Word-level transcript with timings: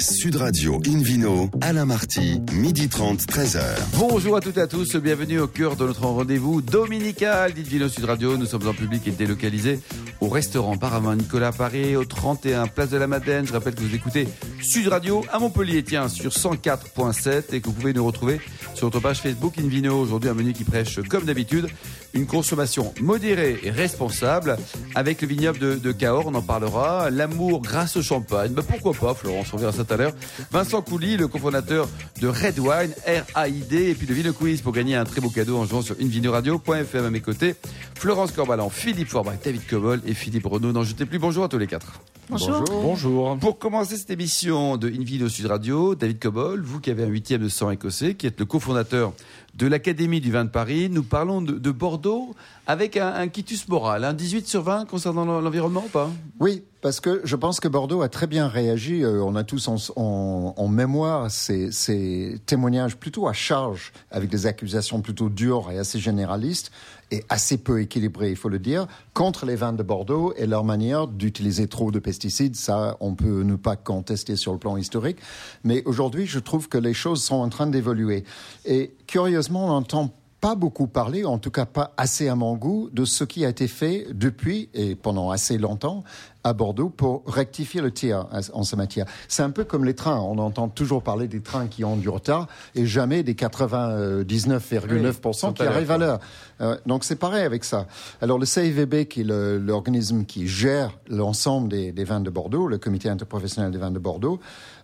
Sud 0.00 0.36
Radio 0.36 0.80
Invino, 0.86 1.50
Alain 1.60 1.84
Marty, 1.84 2.40
midi 2.52 2.88
30, 2.88 3.20
13h. 3.22 3.60
Bonjour 3.98 4.36
à 4.36 4.40
toutes 4.40 4.56
et 4.56 4.60
à 4.60 4.66
tous, 4.68 4.94
bienvenue 4.96 5.40
au 5.40 5.48
cœur 5.48 5.74
de 5.74 5.86
notre 5.86 6.06
rendez-vous 6.06 6.62
dominical 6.62 7.52
d'Invino 7.52 7.88
Sud 7.88 8.04
Radio. 8.04 8.36
Nous 8.36 8.46
sommes 8.46 8.68
en 8.68 8.74
public 8.74 9.06
et 9.08 9.10
délocalisés 9.10 9.80
au 10.28 10.30
restaurant 10.30 10.76
Paramount 10.76 11.16
Nicolas 11.16 11.52
Paris, 11.52 11.96
au 11.96 12.04
31 12.04 12.66
Place 12.66 12.90
de 12.90 12.98
la 12.98 13.06
Madeleine. 13.06 13.46
Je 13.46 13.52
rappelle 13.54 13.74
que 13.74 13.80
vous 13.80 13.94
écoutez 13.94 14.28
Sud 14.60 14.88
Radio 14.88 15.24
à 15.32 15.38
Montpellier, 15.38 15.82
tiens, 15.82 16.08
sur 16.08 16.32
104.7 16.32 17.54
et 17.54 17.60
que 17.62 17.66
vous 17.66 17.72
pouvez 17.72 17.94
nous 17.94 18.04
retrouver 18.04 18.38
sur 18.74 18.88
notre 18.88 19.00
page 19.00 19.20
Facebook 19.20 19.54
Invino. 19.58 19.98
Aujourd'hui, 19.98 20.28
un 20.28 20.34
menu 20.34 20.52
qui 20.52 20.64
prêche, 20.64 21.00
comme 21.08 21.24
d'habitude, 21.24 21.68
une 22.12 22.26
consommation 22.26 22.92
modérée 23.00 23.58
et 23.62 23.70
responsable 23.70 24.58
avec 24.94 25.22
le 25.22 25.28
vignoble 25.28 25.58
de, 25.58 25.74
de 25.76 25.92
Cahors, 25.92 26.26
on 26.26 26.34
en 26.34 26.42
parlera. 26.42 27.08
L'amour 27.08 27.62
grâce 27.62 27.96
au 27.96 28.02
champagne, 28.02 28.52
ben 28.52 28.62
pourquoi 28.62 28.92
pas, 28.92 29.14
Florence, 29.14 29.46
on 29.54 29.56
verra 29.56 29.72
ça 29.72 29.84
tout 29.84 29.94
à 29.94 29.96
l'heure. 29.96 30.12
Vincent 30.50 30.82
Couly, 30.82 31.16
le 31.16 31.28
cofondateur 31.28 31.88
de 32.20 32.28
Red 32.28 32.58
Wine, 32.58 32.92
R-A-I-D, 33.06 33.90
et 33.90 33.94
puis 33.94 34.06
le 34.06 34.14
Vino 34.14 34.32
Quiz 34.34 34.60
pour 34.60 34.72
gagner 34.72 34.94
un 34.94 35.04
très 35.04 35.22
beau 35.22 35.30
cadeau 35.30 35.56
en 35.56 35.64
jouant 35.64 35.82
sur 35.82 35.96
invinoradio.fm 36.00 37.04
à 37.04 37.10
mes 37.10 37.20
côtés. 37.20 37.54
Florence 37.94 38.32
Corbalan, 38.32 38.68
Philippe 38.68 39.08
Forbach, 39.08 39.38
David 39.42 39.66
Cobol 39.66 40.00
et 40.06 40.14
Philippe 40.18 40.46
Renaud. 40.46 40.72
N'en 40.72 40.84
jetez 40.84 41.06
plus, 41.06 41.18
bonjour 41.18 41.44
à 41.44 41.48
tous 41.48 41.58
les 41.58 41.66
quatre. 41.66 42.00
Bonjour. 42.28 42.62
Bonjour. 42.82 43.38
Pour 43.38 43.58
commencer 43.58 43.96
cette 43.96 44.10
émission 44.10 44.76
de 44.76 44.88
Invino 44.88 45.30
Sud 45.30 45.46
Radio, 45.46 45.94
David 45.94 46.18
Cobol, 46.18 46.60
vous 46.60 46.78
qui 46.78 46.90
avez 46.90 47.04
un 47.04 47.08
huitième 47.08 47.42
de 47.42 47.48
sang 47.48 47.70
écossais, 47.70 48.14
qui 48.14 48.26
êtes 48.26 48.38
le 48.38 48.44
cofondateur 48.44 49.14
de 49.54 49.66
l'Académie 49.66 50.20
du 50.20 50.30
vin 50.30 50.44
de 50.44 50.50
Paris, 50.50 50.88
nous 50.90 51.02
parlons 51.02 51.40
de, 51.40 51.52
de 51.52 51.70
Bordeaux 51.70 52.34
avec 52.66 52.96
un, 52.98 53.14
un, 53.14 53.28
quitus 53.28 53.66
moral, 53.68 54.04
un 54.04 54.12
18 54.12 54.46
sur 54.46 54.62
20 54.62 54.84
concernant 54.84 55.24
l'environnement 55.40 55.84
ou 55.86 55.88
pas? 55.88 56.10
Oui, 56.38 56.62
parce 56.82 57.00
que 57.00 57.22
je 57.24 57.34
pense 57.34 57.60
que 57.60 57.66
Bordeaux 57.66 58.02
a 58.02 58.08
très 58.08 58.26
bien 58.26 58.46
réagi. 58.46 59.02
Euh, 59.02 59.22
on 59.22 59.34
a 59.34 59.42
tous 59.42 59.66
en, 59.68 59.76
en, 59.96 60.54
en 60.56 60.68
mémoire 60.68 61.30
ces, 61.30 61.72
ces, 61.72 62.38
témoignages 62.46 62.96
plutôt 62.96 63.26
à 63.26 63.32
charge, 63.32 63.92
avec 64.10 64.28
des 64.28 64.46
accusations 64.46 65.00
plutôt 65.00 65.28
dures 65.28 65.70
et 65.72 65.78
assez 65.78 65.98
généralistes, 65.98 66.70
et 67.10 67.24
assez 67.28 67.58
peu 67.58 67.80
équilibrées, 67.80 68.30
il 68.30 68.36
faut 68.36 68.48
le 68.48 68.58
dire, 68.58 68.86
contre 69.14 69.46
les 69.46 69.56
vins 69.56 69.72
de 69.72 69.82
Bordeaux 69.82 70.34
et 70.36 70.46
leur 70.46 70.64
manière 70.64 71.06
d'utiliser 71.06 71.66
trop 71.66 71.90
de 71.90 71.98
pesticides. 71.98 72.56
Ça, 72.56 72.96
on 73.00 73.14
peut 73.14 73.42
ne 73.42 73.56
pas 73.56 73.76
contester 73.76 74.36
sur 74.36 74.52
le 74.52 74.58
plan 74.58 74.76
historique. 74.76 75.18
Mais 75.64 75.82
aujourd'hui, 75.84 76.26
je 76.26 76.38
trouve 76.38 76.68
que 76.68 76.78
les 76.78 76.94
choses 76.94 77.22
sont 77.22 77.36
en 77.36 77.48
train 77.48 77.66
d'évoluer. 77.66 78.24
Et 78.64 78.92
curieusement, 79.06 79.66
on 79.66 79.70
entend 79.70 80.12
pas 80.40 80.54
beaucoup 80.54 80.86
parlé, 80.86 81.24
en 81.24 81.38
tout 81.38 81.50
cas 81.50 81.66
pas 81.66 81.92
assez 81.96 82.28
à 82.28 82.36
mon 82.36 82.54
goût, 82.54 82.90
de 82.92 83.04
ce 83.04 83.24
qui 83.24 83.44
a 83.44 83.48
été 83.48 83.66
fait 83.66 84.06
depuis 84.12 84.68
et 84.72 84.94
pendant 84.94 85.30
assez 85.30 85.58
longtemps 85.58 86.04
à 86.48 86.52
Bordeaux 86.52 86.88
pour 86.88 87.22
rectifier 87.26 87.80
le 87.80 87.90
tir 87.90 88.26
en 88.52 88.62
ce 88.62 88.76
matière. 88.76 89.06
C'est 89.28 89.42
un 89.42 89.50
peu 89.50 89.64
comme 89.64 89.84
les 89.84 89.94
trains. 89.94 90.20
On 90.20 90.38
entend 90.38 90.68
toujours 90.68 91.02
parler 91.02 91.28
des 91.28 91.40
trains 91.40 91.66
qui 91.66 91.84
ont 91.84 91.96
du 91.96 92.08
retard 92.08 92.48
et 92.74 92.86
jamais 92.86 93.22
des 93.22 93.34
99,9% 93.34 95.48
oui, 95.48 95.54
qui 95.54 95.62
arrivent 95.62 95.90
à 95.90 95.98
l'heure. 95.98 96.20
Euh, 96.60 96.76
donc 96.86 97.04
c'est 97.04 97.16
pareil 97.16 97.44
avec 97.44 97.64
ça. 97.64 97.86
Alors 98.20 98.38
le 98.38 98.46
CIVB, 98.46 99.06
qui 99.06 99.20
est 99.20 99.24
l'organisme 99.24 100.24
qui 100.24 100.48
gère 100.48 100.98
l'ensemble 101.08 101.68
des, 101.68 101.92
des, 101.92 102.04
vins 102.04 102.20
de 102.20 102.30
Bordeaux, 102.30 102.66
le 102.66 102.78
comité 102.78 103.08
interprofessionnel 103.08 103.70
des 103.70 103.78
vins 103.78 103.90
de 103.90 103.98
Bordeaux, 103.98 104.40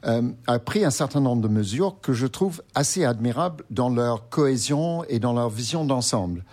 euh, 0.07 0.23
a 0.47 0.59
pris 0.59 0.85
un 0.85 0.91
certain 0.91 1.21
nombre 1.21 1.43
de 1.43 1.49
mesures 1.49 1.97
que 2.03 2.13
je 2.13 2.27
trouve 2.27 2.63
assez 2.75 3.05
admirables 3.05 3.65
dans 3.71 3.89
leur 3.89 4.29
cohésion 4.29 5.05
et 5.09 5.19
dans 5.19 5.33
leur 5.33 5.49
vision 5.49 5.85
d'ensemble. 5.85 6.45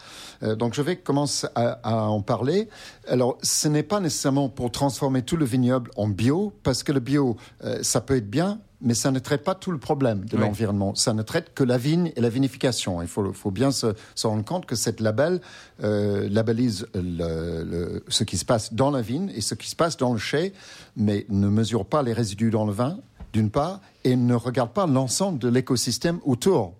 Euh, 0.44 0.56
donc 0.56 0.74
je 0.74 0.82
vais 0.82 0.96
commencer 0.96 1.48
à, 1.56 1.80
à, 1.84 1.96
en 2.08 2.22
parler. 2.22 2.70
Alors 3.08 3.38
ce 3.42 3.68
n'est 3.68 3.84
pas 3.84 4.00
nécessairement 4.00 4.50
pour 4.50 4.72
transformer 4.72 5.22
tout 5.22 5.38
le 5.38 5.46
vignoble 5.46 5.92
en 5.96 6.08
bio, 6.08 6.54
parce 6.64 6.84
que 6.84 6.92
le 6.92 7.00
bio, 7.00 7.38
euh, 7.64 7.80
ça 7.82 8.02
peut 8.02 8.18
être 8.18 8.30
bien, 8.30 8.60
mais 8.82 8.94
ça 8.94 9.12
ne 9.12 9.20
traite 9.20 9.44
pas 9.44 9.56
tout 9.56 9.72
le 9.72 9.78
problème 9.78 10.26
de 10.26 10.36
oui. 10.36 10.44
l'environnement. 10.44 10.96
Ça 10.96 11.14
ne 11.14 11.22
traite 11.22 11.54
que 11.54 11.64
la 11.64 11.78
vigne 11.78 12.12
et 12.16 12.22
la 12.22 12.30
vinification. 12.30 13.02
Il 13.02 13.08
faut, 13.08 13.32
faut 13.34 13.52
bien 13.52 13.72
se, 13.72 13.94
se, 14.16 14.28
rendre 14.28 14.44
compte 14.44 14.66
que 14.66 14.76
cette 14.76 15.00
label 15.00 15.40
euh, 15.84 16.28
labellise 16.30 16.88
le, 16.96 17.64
le, 17.64 18.04
ce 18.08 18.24
qui 18.24 18.38
se 18.38 18.46
passe 18.46 18.74
dans 18.74 18.90
la 18.92 19.02
vigne 19.02 19.32
et 19.36 19.42
ce 19.42 19.54
qui 19.56 19.70
se 19.70 19.76
passe 19.76 19.98
dans 19.98 20.14
le 20.14 20.20
chai, 20.20 20.54
mais 20.98 21.26
ne 21.30 21.48
mesure 21.48 21.86
pas 21.86 22.02
les 22.02 22.14
résidus 22.14 22.50
dans 22.50 22.66
le 22.66 22.74
vin, 22.74 22.98
d'une 23.34 23.50
part, 23.50 23.80
et 24.04 24.16
ne 24.16 24.36
regarde 24.36 24.72
pas 24.72 24.88
l'ensemble 24.88 25.40
de 25.40 25.48
l'écosystème 25.48 26.20
autour. 26.26 26.74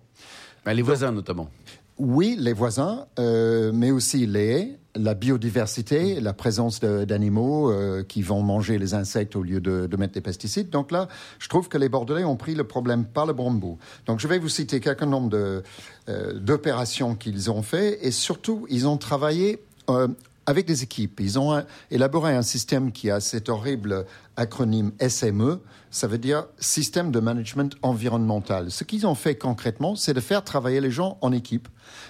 Ben, 0.64 0.74
les 0.74 0.82
voisins, 0.82 1.12
notamment. 1.12 1.48
Oui, 1.98 2.36
les 2.38 2.52
voisins, 2.52 3.06
euh, 3.18 3.70
mais 3.72 3.90
aussi 3.90 4.26
les 4.26 4.46
haies, 4.46 4.78
la 4.94 5.14
biodiversité, 5.14 6.20
la 6.20 6.32
présence 6.32 6.80
d'animaux 6.80 7.70
euh, 7.70 8.02
qui 8.02 8.22
vont 8.22 8.42
manger 8.42 8.78
les 8.78 8.94
insectes 8.94 9.36
au 9.36 9.42
lieu 9.42 9.60
de, 9.60 9.88
mettre 9.96 10.14
des 10.14 10.20
pesticides. 10.20 10.70
Donc 10.70 10.90
là, 10.90 11.08
je 11.38 11.48
trouve 11.48 11.68
que 11.68 11.78
les 11.78 11.88
Bordelais 11.88 12.24
ont 12.24 12.36
pris 12.36 12.54
le 12.54 12.64
problème 12.64 13.04
par 13.04 13.26
le 13.26 13.32
bon 13.32 13.50
bout. 13.50 13.78
Donc 14.06 14.20
je 14.20 14.28
vais 14.28 14.38
vous 14.38 14.48
citer 14.48 14.80
quelques 14.80 15.02
nombre 15.02 15.62
d'opérations 16.34 17.12
euh, 17.12 17.14
qu'ils 17.14 17.50
ont 17.50 17.62
fait 17.62 18.04
et 18.06 18.10
surtout, 18.10 18.66
ils 18.70 18.86
ont 18.86 18.96
travaillé 18.96 19.60
avec 20.46 20.66
des 20.66 20.82
équipes. 20.82 21.20
Ils 21.20 21.38
ont 21.38 21.64
élaboré 21.90 22.34
un 22.34 22.42
système 22.42 22.92
qui 22.92 23.10
a 23.10 23.20
cet 23.20 23.48
horrible 23.48 24.06
acronyme 24.36 24.92
SME, 25.06 25.60
ça 25.90 26.06
veut 26.06 26.18
dire 26.18 26.46
Système 26.58 27.10
de 27.10 27.20
Management 27.20 27.74
Environnemental. 27.82 28.70
Ce 28.70 28.82
qu'ils 28.82 29.06
ont 29.06 29.14
fait 29.14 29.36
concrètement, 29.36 29.94
c'est 29.94 30.14
de 30.14 30.20
faire 30.20 30.42
travailler 30.42 30.80
les 30.80 30.90
gens 30.90 31.18
en 31.20 31.32
équipe, 31.32 31.68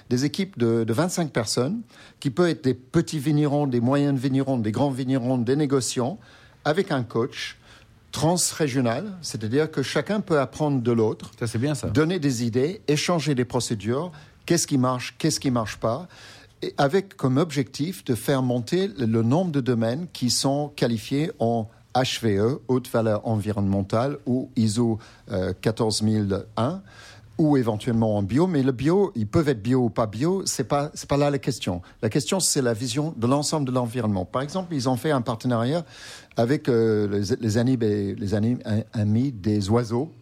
des 0.08 0.24
équipes 0.24 0.56
de, 0.56 0.84
de 0.84 0.92
25 0.92 1.32
personnes, 1.32 1.82
qui 2.20 2.30
peuvent 2.30 2.48
être 2.48 2.64
des 2.64 2.74
petits 2.74 3.18
vignerons, 3.18 3.66
des 3.66 3.80
moyens 3.80 4.18
vignerons, 4.18 4.58
des 4.58 4.72
grands 4.72 4.90
vignerons, 4.90 5.38
des 5.38 5.56
négociants, 5.56 6.18
avec 6.64 6.92
un 6.92 7.02
coach 7.02 7.58
transrégional, 8.12 9.16
c'est-à-dire 9.22 9.70
que 9.70 9.82
chacun 9.82 10.20
peut 10.20 10.38
apprendre 10.38 10.80
de 10.80 10.92
l'autre, 10.92 11.32
donner 11.92 12.18
des 12.18 12.44
idées, 12.44 12.82
échanger 12.86 13.34
des 13.34 13.46
procédures, 13.46 14.12
qu'est-ce 14.46 14.66
qui 14.66 14.78
marche, 14.78 15.16
qu'est-ce 15.18 15.40
qui 15.40 15.50
marche 15.50 15.78
pas, 15.78 16.06
avec 16.78 17.16
comme 17.16 17.36
objectif 17.36 18.04
de 18.04 18.14
faire 18.14 18.42
monter 18.42 18.88
le 18.98 19.22
nombre 19.22 19.52
de 19.52 19.60
domaines 19.60 20.06
qui 20.12 20.30
sont 20.30 20.70
qualifiés 20.76 21.30
en 21.38 21.68
HVE, 21.94 22.60
haute 22.68 22.88
valeur 22.88 23.26
environnementale, 23.26 24.18
ou 24.26 24.50
ISO 24.56 24.98
euh, 25.30 25.52
14001, 25.60 26.82
ou 27.38 27.56
éventuellement 27.56 28.16
en 28.16 28.22
bio. 28.22 28.46
Mais 28.46 28.62
le 28.62 28.72
bio, 28.72 29.12
ils 29.14 29.26
peuvent 29.26 29.48
être 29.48 29.62
bio 29.62 29.84
ou 29.84 29.90
pas 29.90 30.06
bio, 30.06 30.42
c'est 30.46 30.64
pas 30.64 30.90
c'est 30.94 31.08
pas 31.08 31.16
là 31.16 31.30
la 31.30 31.38
question. 31.38 31.82
La 32.02 32.08
question 32.08 32.40
c'est 32.40 32.62
la 32.62 32.74
vision 32.74 33.14
de 33.16 33.26
l'ensemble 33.26 33.66
de 33.66 33.72
l'environnement. 33.72 34.24
Par 34.24 34.42
exemple, 34.42 34.74
ils 34.74 34.88
ont 34.88 34.96
fait 34.96 35.10
un 35.10 35.22
partenariat 35.22 35.84
avec 36.36 36.68
euh, 36.68 37.08
les, 37.08 37.36
les, 37.40 37.58
amis, 37.58 39.32
des 39.32 39.70
oiseaux 39.70 40.12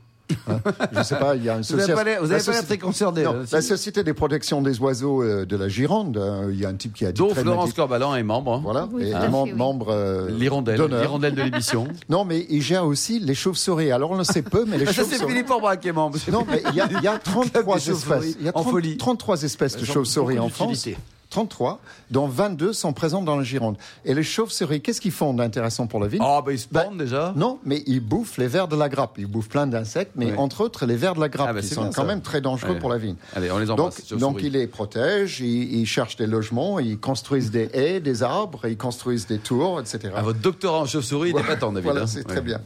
Hein 0.49 0.61
je 0.93 0.99
ne 0.99 1.03
sais 1.03 1.19
pas, 1.19 1.37
il 1.37 1.45
y 1.45 1.49
a 1.49 1.57
une 1.57 1.63
société. 1.63 1.93
Vous 1.93 2.27
n'avez 2.27 2.45
pas 2.45 2.53
l'air 2.53 2.67
très 2.67 2.79
concerné. 2.79 3.25
Non, 3.25 3.45
la 3.51 3.63
Société 3.63 4.05
des 4.05 4.15
protections 4.15 4.63
des 4.63 4.79
oiseaux 4.81 5.23
euh, 5.23 5.47
de 5.47 5.57
la 5.57 5.69
Gironde, 5.69 6.17
euh, 6.17 6.51
il 6.53 6.61
y 6.61 6.65
a 6.65 6.69
un 6.69 6.75
type 6.75 6.95
qui 6.95 7.07
a 7.07 7.13
dit. 7.13 7.19
Dont 7.21 7.35
Florence 7.35 7.73
Corbalan 7.73 8.17
est 8.17 8.23
membre. 8.23 8.55
Hein. 8.55 8.61
Voilà, 8.63 8.89
oui, 8.93 9.09
et 9.09 9.15
hein 9.15 9.29
membre. 9.29 9.55
membre 9.57 9.87
euh, 9.91 10.31
L'hirondelle. 10.31 10.81
L'hirondelle 10.81 11.35
de 11.35 11.43
l'émission. 11.43 11.87
non, 12.09 12.25
mais 12.25 12.47
il 12.49 12.63
gère 12.63 12.85
aussi 12.85 13.19
les 13.19 13.35
chauves-souris. 13.35 13.93
Alors 13.93 14.13
on 14.13 14.19
le 14.19 14.25
sait 14.25 14.43
peu, 14.43 14.65
mais 14.67 14.79
les 14.79 14.87
chauves-souris. 14.87 15.11
Ça, 15.11 15.17
c'est 15.19 15.27
Philippe 15.27 15.51
Orbach 15.51 15.79
qui 15.79 15.89
est 15.89 15.93
membre. 15.93 16.19
Non, 16.31 16.47
mais 16.49 16.63
il 16.71 16.77
y 16.77 16.81
a, 16.81 16.89
il 16.91 17.03
y 17.03 17.09
a 17.09 17.19
33 17.25 17.89
espèces. 17.89 18.37
Il 18.39 18.47
y 18.47 18.49
a 18.49 18.53
30, 18.53 18.99
33 18.99 19.43
espèces 19.45 19.77
de 19.77 19.85
chauves-souris 19.85 20.39
en 20.39 20.49
France. 20.49 20.89
33, 21.31 21.81
dont 22.11 22.27
22 22.27 22.73
sont 22.73 22.93
présentes 22.93 23.25
dans 23.25 23.37
la 23.37 23.45
Gironde. 23.45 23.77
Et 24.05 24.15
les 24.15 24.23
chauves-souris, 24.23 24.81
qu'est-ce 24.81 25.01
qu'ils 25.01 25.13
font 25.13 25.33
d'intéressant 25.33 25.87
pour 25.87 26.01
la 26.01 26.09
vigne 26.09 26.21
Ah, 26.23 26.39
oh, 26.39 26.43
ben 26.43 26.53
ils 26.53 26.59
se 26.59 26.67
pendent 26.67 26.91
ben, 26.91 26.99
déjà. 26.99 27.33
Non, 27.37 27.59
mais 27.65 27.83
ils 27.87 28.01
bouffent 28.01 28.37
les 28.37 28.49
vers 28.49 28.67
de 28.67 28.77
la 28.77 28.89
grappe. 28.89 29.17
Ils 29.17 29.27
bouffent 29.27 29.49
plein 29.49 29.67
d'insectes, 29.69 30.13
mais 30.17 30.33
oui. 30.33 30.39
entre 30.39 30.63
autres 30.63 30.87
les 30.87 30.97
vers 30.97 31.15
de 31.15 31.21
la 31.21 31.29
grappe, 31.29 31.49
ah, 31.51 31.53
ben, 31.53 31.61
qui 31.61 31.69
sont 31.69 31.85
quand 31.85 31.93
ça. 31.93 32.05
même 32.05 32.21
très 32.21 32.41
dangereux 32.41 32.73
Allez. 32.73 32.81
pour 32.81 32.91
la 32.91 32.99
vigne. 32.99 33.17
Allez, 33.35 33.51
on 33.51 33.59
les 33.59 33.71
embrasse. 33.71 34.09
Donc, 34.09 34.19
donc 34.19 34.43
ils 34.43 34.53
les 34.53 34.67
protègent, 34.67 35.41
ils, 35.41 35.81
ils, 35.81 35.87
cherchent 35.87 36.17
des 36.17 36.27
logements, 36.27 36.81
ils 36.81 36.99
construisent 36.99 37.53
des 37.53 37.71
haies, 37.73 38.01
des 38.01 38.23
arbres, 38.25 38.67
ils 38.67 38.77
construisent 38.77 39.27
des 39.27 39.39
tours, 39.39 39.81
etc. 39.81 40.13
Ah, 40.17 40.23
votre 40.23 40.41
doctorat 40.41 40.81
en 40.81 40.87
chauve-souris, 40.87 41.31
il 41.31 41.37
n'est 41.37 41.43
pas 41.45 41.57
tant, 41.57 41.73
David. 41.73 41.85
Voilà, 41.85 42.03
hein. 42.03 42.07
c'est 42.09 42.19
ouais. 42.19 42.25
très 42.25 42.43
bien. 42.43 42.61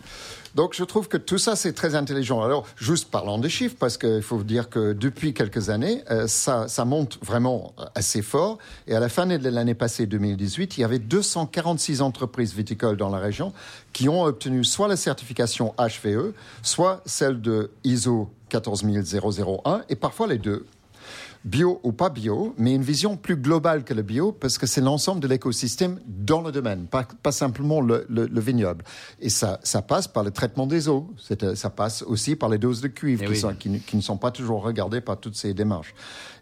Donc 0.55 0.75
je 0.75 0.85
trouve 0.85 1.09
que 1.09 1.17
tout 1.17 1.39
ça 1.39 1.57
c'est 1.57 1.73
très 1.73 1.95
intelligent. 1.95 2.43
Alors 2.43 2.67
juste 2.77 3.11
parlons 3.11 3.39
des 3.39 3.49
chiffres 3.49 3.77
parce 3.79 3.99
qu'il 3.99 4.23
faut 4.23 4.43
dire 4.43 4.69
que 4.71 4.93
depuis 4.93 5.35
quelques 5.35 5.71
années 5.71 6.03
euh, 6.11 6.27
ça, 6.27 6.69
ça 6.69 6.85
monte 6.85 7.19
vraiment 7.23 7.75
assez 7.95 8.23
fort 8.23 8.59
et 8.87 8.95
à 8.95 9.01
la 9.01 9.09
fin 9.09 9.27
de 9.27 9.49
l'année 9.49 9.75
passée 9.75 10.06
2018 10.06 10.79
il 10.79 10.81
y 10.83 10.85
avait 10.85 10.99
246 10.99 12.03
entreprises 12.03 12.55
viticoles 12.55 12.97
dans 12.97 13.09
la 13.09 13.19
région 13.19 13.53
qui 13.93 14.09
ont 14.09 14.23
obtenu 14.23 14.65
soit 14.65 14.89
la 14.89 14.97
certification 14.97 15.75
HVE 15.79 16.33
soit 16.62 17.03
celle 17.07 17.41
de 17.41 17.71
ISO 17.85 18.31
14001 18.49 19.83
et 19.89 19.97
parfois 19.97 20.27
les 20.27 20.39
deux 20.39 20.67
bio 21.44 21.79
ou 21.82 21.93
pas 21.93 22.08
bio, 22.08 22.55
mais 22.56 22.75
une 22.75 22.82
vision 22.82 23.17
plus 23.17 23.37
globale 23.37 23.85
que 23.85 23.93
le 23.93 24.02
bio, 24.02 24.32
parce 24.32 24.56
que 24.56 24.67
c'est 24.67 24.81
l'ensemble 24.81 25.20
de 25.20 25.29
l'écosystème 25.29 26.00
dans 26.06 26.41
le 26.41 26.50
domaine, 26.50 26.87
pas, 26.87 27.06
pas 27.23 27.32
simplement 27.32 27.81
le, 27.81 28.06
le, 28.08 28.26
le, 28.26 28.41
vignoble. 28.41 28.85
Et 29.20 29.29
ça, 29.29 29.61
ça 29.62 29.82
passe 29.82 30.08
par 30.08 30.25
le 30.25 30.31
traitement 30.31 30.67
des 30.67 30.88
eaux, 30.88 31.11
ça 31.55 31.70
passe 31.70 32.02
aussi 32.02 32.35
par 32.35 32.49
les 32.49 32.58
doses 32.58 32.81
de 32.81 32.88
cuivre, 32.88 33.25
qui, 33.25 33.31
oui. 33.31 33.37
sont, 33.37 33.55
qui, 33.55 33.79
qui, 33.81 33.96
ne 33.96 34.02
sont 34.02 34.17
pas 34.17 34.31
toujours 34.31 34.62
regardées 34.62 35.02
par 35.02 35.20
toutes 35.20 35.37
ces 35.37 35.52
démarches. 35.52 35.94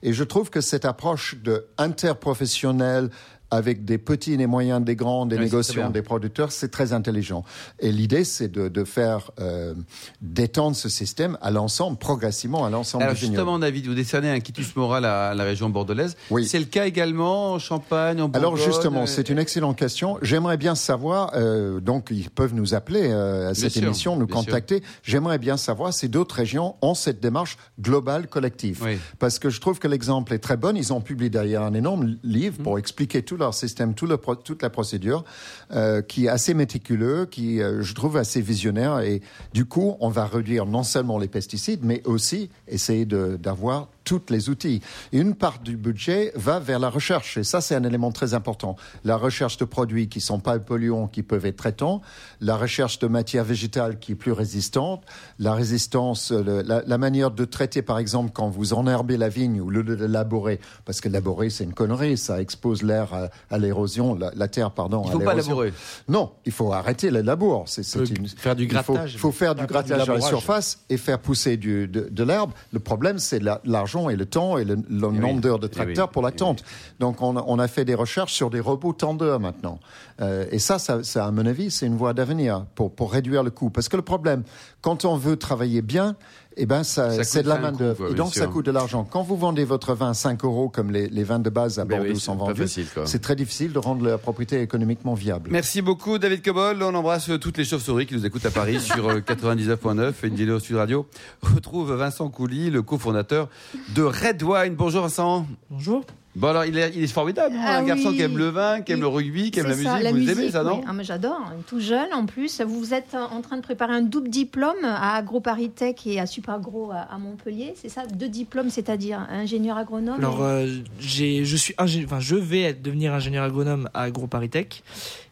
Et 0.02 0.12
je 0.12 0.24
trouve 0.24 0.50
que 0.50 0.60
cette 0.60 0.84
approche 0.84 1.36
de 1.42 1.66
interprofessionnelle, 1.78 3.10
avec 3.52 3.84
des 3.84 3.98
petits, 3.98 4.36
des 4.36 4.46
moyens, 4.46 4.82
des 4.82 4.96
grands, 4.96 5.26
des 5.26 5.38
négociants, 5.38 5.90
des 5.90 6.02
producteurs, 6.02 6.52
c'est 6.52 6.70
très 6.70 6.92
intelligent. 6.92 7.44
Et 7.80 7.92
l'idée, 7.92 8.24
c'est 8.24 8.48
de, 8.48 8.68
de 8.68 8.84
faire 8.84 9.30
euh, 9.40 9.74
d'étendre 10.20 10.74
ce 10.74 10.88
système 10.88 11.36
à 11.42 11.50
l'ensemble, 11.50 11.98
progressivement 11.98 12.64
à 12.64 12.70
l'ensemble 12.70 13.04
Alors 13.04 13.16
justement, 13.16 13.58
David, 13.58 13.86
vous 13.86 13.94
décernez 13.94 14.30
un 14.30 14.40
quitus 14.40 14.74
moral 14.74 15.04
à 15.04 15.34
la 15.34 15.44
région 15.44 15.68
bordelaise. 15.68 16.16
Oui. 16.30 16.46
C'est 16.46 16.58
le 16.58 16.64
cas 16.64 16.86
également 16.86 17.52
en 17.52 17.58
Champagne, 17.58 18.20
en 18.20 18.28
Bourgogne 18.28 18.40
Alors 18.40 18.56
justement, 18.56 19.06
c'est 19.06 19.28
une 19.28 19.38
excellente 19.38 19.76
question. 19.76 20.18
J'aimerais 20.22 20.56
bien 20.56 20.74
savoir, 20.74 21.32
euh, 21.34 21.80
donc 21.80 22.08
ils 22.10 22.30
peuvent 22.30 22.54
nous 22.54 22.74
appeler 22.74 23.08
euh, 23.10 23.50
à 23.50 23.54
cette 23.54 23.76
émission, 23.76 24.16
nous 24.16 24.26
contacter. 24.26 24.82
J'aimerais 25.02 25.38
bien 25.38 25.56
savoir 25.56 25.92
si 25.92 26.08
d'autres 26.08 26.36
régions 26.36 26.76
ont 26.80 26.94
cette 26.94 27.20
démarche 27.20 27.58
globale 27.80 28.28
collective. 28.28 28.80
Oui. 28.82 28.98
Parce 29.18 29.38
que 29.38 29.50
je 29.50 29.60
trouve 29.60 29.78
que 29.78 29.88
l'exemple 29.88 30.32
est 30.32 30.38
très 30.38 30.56
bon. 30.56 30.74
Ils 30.74 30.92
ont 30.92 31.00
publié 31.00 31.28
d'ailleurs 31.28 31.64
un 31.64 31.74
énorme 31.74 32.16
livre 32.22 32.52
Mm. 32.58 32.62
pour 32.62 32.78
expliquer 32.78 33.22
tout 33.22 33.36
leur 33.42 33.54
système, 33.54 33.94
tout 33.94 34.06
le 34.06 34.16
toute 34.42 34.62
la 34.62 34.70
procédure, 34.70 35.24
euh, 35.72 36.02
qui 36.02 36.26
est 36.26 36.28
assez 36.28 36.54
méticuleux, 36.54 37.26
qui 37.26 37.60
euh, 37.60 37.82
je 37.82 37.94
trouve 37.94 38.16
assez 38.16 38.40
visionnaire. 38.40 39.00
Et 39.00 39.20
du 39.52 39.64
coup, 39.64 39.96
on 40.00 40.08
va 40.08 40.26
réduire 40.26 40.66
non 40.66 40.82
seulement 40.82 41.18
les 41.18 41.28
pesticides, 41.28 41.80
mais 41.82 42.02
aussi 42.06 42.50
essayer 42.68 43.04
d'avoir 43.04 43.88
tous 44.04 44.22
les 44.30 44.48
outils. 44.48 44.80
Et 45.12 45.18
une 45.18 45.34
part 45.34 45.58
du 45.60 45.76
budget 45.76 46.32
va 46.34 46.58
vers 46.58 46.78
la 46.78 46.88
recherche. 46.90 47.36
Et 47.36 47.44
ça, 47.44 47.60
c'est 47.60 47.74
un 47.74 47.84
élément 47.84 48.12
très 48.12 48.34
important. 48.34 48.76
La 49.04 49.16
recherche 49.16 49.56
de 49.58 49.64
produits 49.64 50.08
qui 50.08 50.20
sont 50.20 50.40
pas 50.40 50.58
polluants, 50.58 51.06
qui 51.08 51.22
peuvent 51.22 51.46
être 51.46 51.56
traitants. 51.56 52.00
La 52.40 52.56
recherche 52.56 52.98
de 52.98 53.06
matières 53.06 53.44
végétales 53.44 53.98
qui 53.98 54.12
est 54.12 54.16
plus 54.16 54.32
résistante. 54.32 55.02
La 55.38 55.54
résistance, 55.54 56.32
euh, 56.32 56.42
le- 56.42 56.62
la, 56.62 56.82
la 56.86 56.98
manière 56.98 57.30
de 57.30 57.44
traiter, 57.44 57.82
par 57.82 57.98
exemple, 57.98 58.30
quand 58.32 58.48
vous 58.48 58.72
enherbez 58.74 59.16
la 59.16 59.28
vigne 59.28 59.60
ou 59.60 59.70
le, 59.70 59.82
laborer. 60.06 60.60
Parce 60.84 61.00
que 61.00 61.08
laborer, 61.08 61.50
c'est 61.50 61.64
une 61.64 61.74
connerie. 61.74 62.16
Ça 62.18 62.40
expose 62.40 62.82
l'air 62.82 63.12
à, 63.14 63.28
à 63.50 63.58
l'érosion, 63.58 64.14
la, 64.14 64.30
la 64.34 64.48
terre, 64.48 64.70
pardon. 64.72 65.02
Il 65.04 65.08
à 65.08 65.12
faut 65.12 65.18
pas 65.20 65.34
laborer. 65.34 65.72
Non, 66.08 66.32
il 66.44 66.52
faut 66.52 66.72
arrêter 66.72 67.10
le 67.10 67.20
labour. 67.22 67.64
C'est, 67.66 67.82
une- 67.96 68.26
faire 68.28 68.56
du 68.56 68.64
il 68.64 68.68
faut- 68.78 68.92
grattage. 68.92 69.14
Il 69.14 69.18
faut, 69.18 69.32
faire 69.32 69.54
du 69.54 69.66
grattage 69.66 70.08
à 70.08 70.14
la 70.14 70.20
surface 70.20 70.80
et 70.90 70.96
faire 70.96 71.18
pousser 71.18 71.56
du, 71.56 71.86
de, 71.88 72.08
de 72.10 72.24
l'herbe. 72.24 72.52
Le 72.72 72.78
problème, 72.80 73.18
c'est 73.18 73.38
la- 73.40 73.60
l'argent 73.92 74.08
et 74.10 74.16
le 74.16 74.26
temps 74.26 74.58
et 74.58 74.64
le, 74.64 74.76
le 74.88 75.06
oui, 75.06 75.18
nombre 75.18 75.40
d'heures 75.40 75.58
de 75.58 75.66
tracteurs 75.66 76.06
oui, 76.08 76.12
pour 76.12 76.22
la 76.22 76.32
tente. 76.32 76.64
Donc, 77.00 77.20
on, 77.22 77.36
a- 77.36 77.44
on 77.46 77.58
a 77.58 77.68
fait 77.68 77.84
des 77.84 77.94
recherches 77.94 78.32
sur 78.32 78.50
des 78.50 78.60
robots 78.60 78.92
tendeurs 78.92 79.40
maintenant. 79.40 79.78
Euh, 80.20 80.46
et 80.50 80.58
ça, 80.58 80.78
ça, 80.78 81.02
ça, 81.02 81.26
à 81.26 81.30
mon 81.30 81.46
avis, 81.46 81.70
c'est 81.70 81.86
une 81.86 81.96
voie 81.96 82.14
d'avenir 82.14 82.64
pour, 82.74 82.90
pour 82.92 83.12
réduire 83.12 83.42
le 83.42 83.50
coût. 83.50 83.70
Parce 83.70 83.88
que 83.88 83.96
le 83.96 84.02
problème, 84.02 84.42
quand 84.80 85.04
on 85.04 85.16
veut 85.16 85.36
travailler 85.36 85.82
bien, 85.82 86.16
eh 86.56 86.66
ben, 86.66 86.84
Ça 86.84 87.22
c'est 87.24 87.42
de 87.42 87.48
la 87.48 87.58
main 87.58 87.72
d'œuvre. 87.72 88.10
Et 88.10 88.14
donc, 88.14 88.34
ça 88.34 88.46
coûte 88.46 88.66
de 88.66 88.70
l'argent. 88.70 89.04
Quand 89.04 89.22
vous 89.22 89.36
vendez 89.36 89.64
votre 89.64 89.94
vin 89.94 90.10
à 90.10 90.14
5 90.14 90.44
euros, 90.44 90.68
comme 90.68 90.90
les, 90.90 91.08
les 91.08 91.24
vins 91.24 91.38
de 91.38 91.50
base 91.50 91.78
à 91.78 91.84
Ben 91.84 91.98
Bordeaux 91.98 92.14
oui, 92.14 92.20
sont 92.20 92.36
vendus, 92.36 92.64
c'est 93.04 93.20
très 93.20 93.36
difficile 93.36 93.72
de 93.72 93.78
rendre 93.78 94.04
la 94.06 94.18
propriété 94.18 94.60
économiquement 94.60 95.14
viable. 95.14 95.50
Merci 95.50 95.82
beaucoup 95.82 96.18
David 96.18 96.42
Cobol. 96.42 96.82
On 96.82 96.94
embrasse 96.94 97.28
euh, 97.30 97.38
toutes 97.38 97.58
les 97.58 97.64
chauves-souris 97.64 98.06
qui 98.06 98.14
nous 98.14 98.26
écoutent 98.26 98.46
à 98.46 98.50
Paris 98.50 98.80
sur 98.80 99.08
euh, 99.08 99.20
99.9 99.20 100.12
et 100.22 100.30
Dino 100.30 100.58
Sud 100.58 100.76
Radio. 100.76 101.06
On 101.42 101.54
retrouve 101.54 101.92
Vincent 101.92 102.28
Couly, 102.28 102.70
le 102.70 102.82
cofondateur 102.82 103.48
de 103.94 104.02
Red 104.02 104.42
Wine. 104.42 104.74
Bonjour 104.74 105.02
Vincent. 105.02 105.46
Bonjour. 105.70 106.04
Bon 106.34 106.48
alors 106.48 106.64
il 106.64 106.78
est, 106.78 106.92
il 106.94 107.02
est 107.04 107.06
formidable, 107.08 107.54
hein, 107.58 107.62
Ah 107.66 107.78
un 107.80 107.84
garçon 107.84 108.08
oui. 108.08 108.16
qui 108.16 108.22
aime 108.22 108.38
le 108.38 108.48
vin, 108.48 108.80
qui 108.80 108.92
aime 108.92 109.00
le 109.00 109.06
rugby, 109.06 109.50
qui 109.50 109.60
aime 109.60 109.66
la 109.66 109.76
musique. 109.76 109.90
vous 109.90 110.14
musique, 110.16 110.30
aimez 110.30 110.50
ça, 110.50 110.62
non 110.62 110.78
oui. 110.78 110.84
Ah, 110.88 110.92
mais 110.94 111.04
J'adore, 111.04 111.52
tout 111.66 111.78
jeune 111.78 112.12
en 112.14 112.24
plus. 112.24 112.62
Vous 112.62 112.94
êtes 112.94 113.14
en 113.14 113.42
train 113.42 113.58
de 113.58 113.62
préparer 113.62 113.92
un 113.92 114.00
double 114.00 114.30
diplôme 114.30 114.82
à 114.84 115.16
AgroParisTech 115.16 116.06
et 116.06 116.18
à 116.20 116.24
Supergro 116.26 116.90
à 116.90 117.00
à 117.12 117.18
Montpellier, 117.18 117.74
c'est 117.76 117.90
ça 117.90 118.06
Deux 118.06 118.28
diplômes, 118.30 118.70
c'est-à-dire 118.70 119.26
ingénieur 119.30 119.76
agronome 119.76 120.16
Alors, 120.18 120.38
et- 120.40 120.42
euh, 120.44 120.78
j'ai, 120.98 121.44
je 121.44 121.56
suis, 121.56 121.74
ingé- 121.74 122.04
enfin, 122.06 122.20
je 122.20 122.36
vais 122.36 122.72
devenir 122.72 123.12
ingénieur 123.12 123.44
agronome 123.44 123.90
à 123.92 124.02
AgroParisTech. 124.04 124.82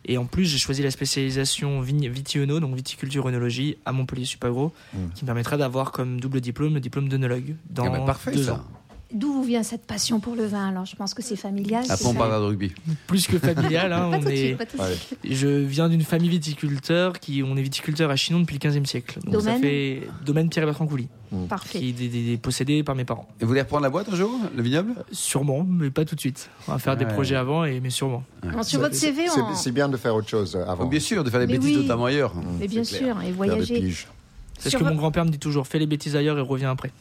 Et 0.07 0.19
en 0.19 0.25
plus, 0.25 0.45
j'ai 0.47 0.59
choisi 0.59 0.83
la 0.83 0.91
spécialisation 0.91 1.81
vitiono, 1.81 2.59
donc 2.61 2.75
viticulture 2.75 3.27
œnologie, 3.27 3.77
à 3.85 3.93
Montpellier 3.93 4.25
Supagro, 4.25 4.73
qui 5.15 5.25
me 5.25 5.27
permettra 5.27 5.57
d'avoir 5.57 5.93
comme 5.93 6.21
double 6.21 6.41
diplôme 6.41 6.75
le 6.75 6.81
diplôme 6.81 7.09
d'œnologue 7.09 7.55
dans 7.71 7.85
Ah 7.87 7.91
ben, 7.99 8.05
parfait 8.07 8.33
deux 8.33 8.45
ça. 8.45 8.55
ans. 8.55 8.65
D'où 9.13 9.33
vous 9.33 9.43
vient 9.43 9.63
cette 9.63 9.87
passion 9.87 10.21
pour 10.21 10.37
le 10.37 10.47
vin 10.47 10.69
Alors, 10.69 10.87
je 10.87 10.95
pense 10.95 11.15
que 11.15 11.23
c'est 11.23 11.37
familial. 11.37 11.85
Après 11.89 12.07
on 12.07 12.15
parlera 12.15 12.39
de 12.39 12.45
rugby. 12.45 12.73
Plus 13.07 13.27
que 13.27 13.39
familial, 13.39 13.93
hein, 13.93 14.11
on 14.13 14.27
est, 14.27 14.57
suite, 14.57 15.17
je 15.25 15.49
viens 15.49 15.89
d'une 15.89 16.03
famille 16.03 16.29
viticulteur 16.29 17.19
qui, 17.19 17.43
on 17.43 17.57
est 17.57 17.63
viticulteur 17.63 18.11
à 18.11 18.17
Chinon 18.17 18.41
depuis 18.41 18.59
le 18.63 18.69
15e 18.71 18.85
siècle. 18.85 19.19
Donc 19.25 19.43
ça 19.43 19.53
Domaine 19.55 19.61
fait 19.63 20.03
domaine 20.25 20.49
Pierre-Bertrand 20.49 20.87
Couly, 20.87 21.09
Parfait. 21.49 21.81
qui 21.81 22.33
est, 22.33 22.37
possédé 22.37 22.83
par 22.85 22.95
mes 22.95 23.05
parents. 23.05 23.29
Et 23.41 23.45
vous 23.45 23.49
voulez 23.49 23.63
reprendre 23.63 23.83
la 23.83 23.91
boîte 23.91 24.09
un 24.13 24.17
jour, 24.17 24.31
le 24.55 24.63
vignoble? 24.63 24.95
Sûrement, 25.11 25.67
mais 25.69 25.91
pas 25.91 26.05
tout 26.05 26.15
de 26.15 26.21
suite. 26.21 26.49
On 26.69 26.73
va 26.73 26.79
faire 26.79 26.97
des 26.97 27.07
projets 27.07 27.37
avant, 27.37 27.65
et, 27.65 27.81
mais 27.81 27.91
sûrement. 27.91 28.23
Alors, 28.49 28.65
sur 28.65 28.81
votre 28.81 28.95
CV, 28.95 29.25
C'est, 29.29 29.41
on... 29.41 29.55
c'est 29.55 29.73
bien 29.73 29.89
de 29.89 29.97
faire 29.97 30.15
autre 30.15 30.29
chose 30.29 30.57
avant. 30.67 30.87
Bien 30.87 31.01
sûr, 31.01 31.25
de 31.25 31.31
faire 31.31 31.41
des 31.41 31.47
Mais 31.47 31.55
bêtises 31.59 31.77
oui. 31.77 31.83
notamment 31.83 32.05
ailleurs. 32.05 32.33
mais 32.61 32.69
bien 32.69 32.85
sûr, 32.85 33.21
et 33.23 33.33
voyager. 33.33 33.93
C'est 34.61 34.71
ce 34.71 34.77
que 34.77 34.85
mon 34.85 34.95
grand-père 34.95 35.25
me 35.25 35.31
dit 35.31 35.39
toujours, 35.39 35.67
fais 35.67 35.79
les 35.79 35.87
bêtises 35.87 36.17
ailleurs 36.17 36.39
et 36.39 36.43
reviens 36.43 36.71
après. 36.71 36.93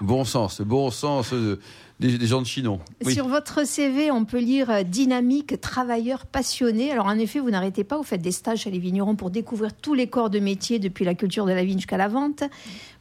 Bon 0.00 0.24
sens, 0.24 0.60
bon 0.60 0.90
sens 0.90 1.32
euh, 1.32 1.60
des, 2.00 2.18
des 2.18 2.26
gens 2.26 2.40
de 2.40 2.46
Chinon. 2.46 2.80
Oui. 3.04 3.14
Sur 3.14 3.28
votre 3.28 3.64
CV, 3.64 4.10
on 4.10 4.24
peut 4.24 4.40
lire 4.40 4.70
euh, 4.70 4.82
dynamique, 4.82 5.60
travailleur, 5.60 6.26
passionné. 6.26 6.90
Alors 6.90 7.06
en 7.06 7.16
effet, 7.16 7.38
vous 7.38 7.50
n'arrêtez 7.50 7.84
pas, 7.84 7.96
vous 7.96 8.02
faites 8.02 8.22
des 8.22 8.32
stages 8.32 8.60
chez 8.60 8.70
les 8.70 8.78
vignerons 8.80 9.14
pour 9.14 9.30
découvrir 9.30 9.72
tous 9.74 9.94
les 9.94 10.08
corps 10.08 10.30
de 10.30 10.40
métier, 10.40 10.80
depuis 10.80 11.04
la 11.04 11.14
culture 11.14 11.46
de 11.46 11.52
la 11.52 11.64
vigne 11.64 11.78
jusqu'à 11.78 11.96
la 11.96 12.08
vente. 12.08 12.42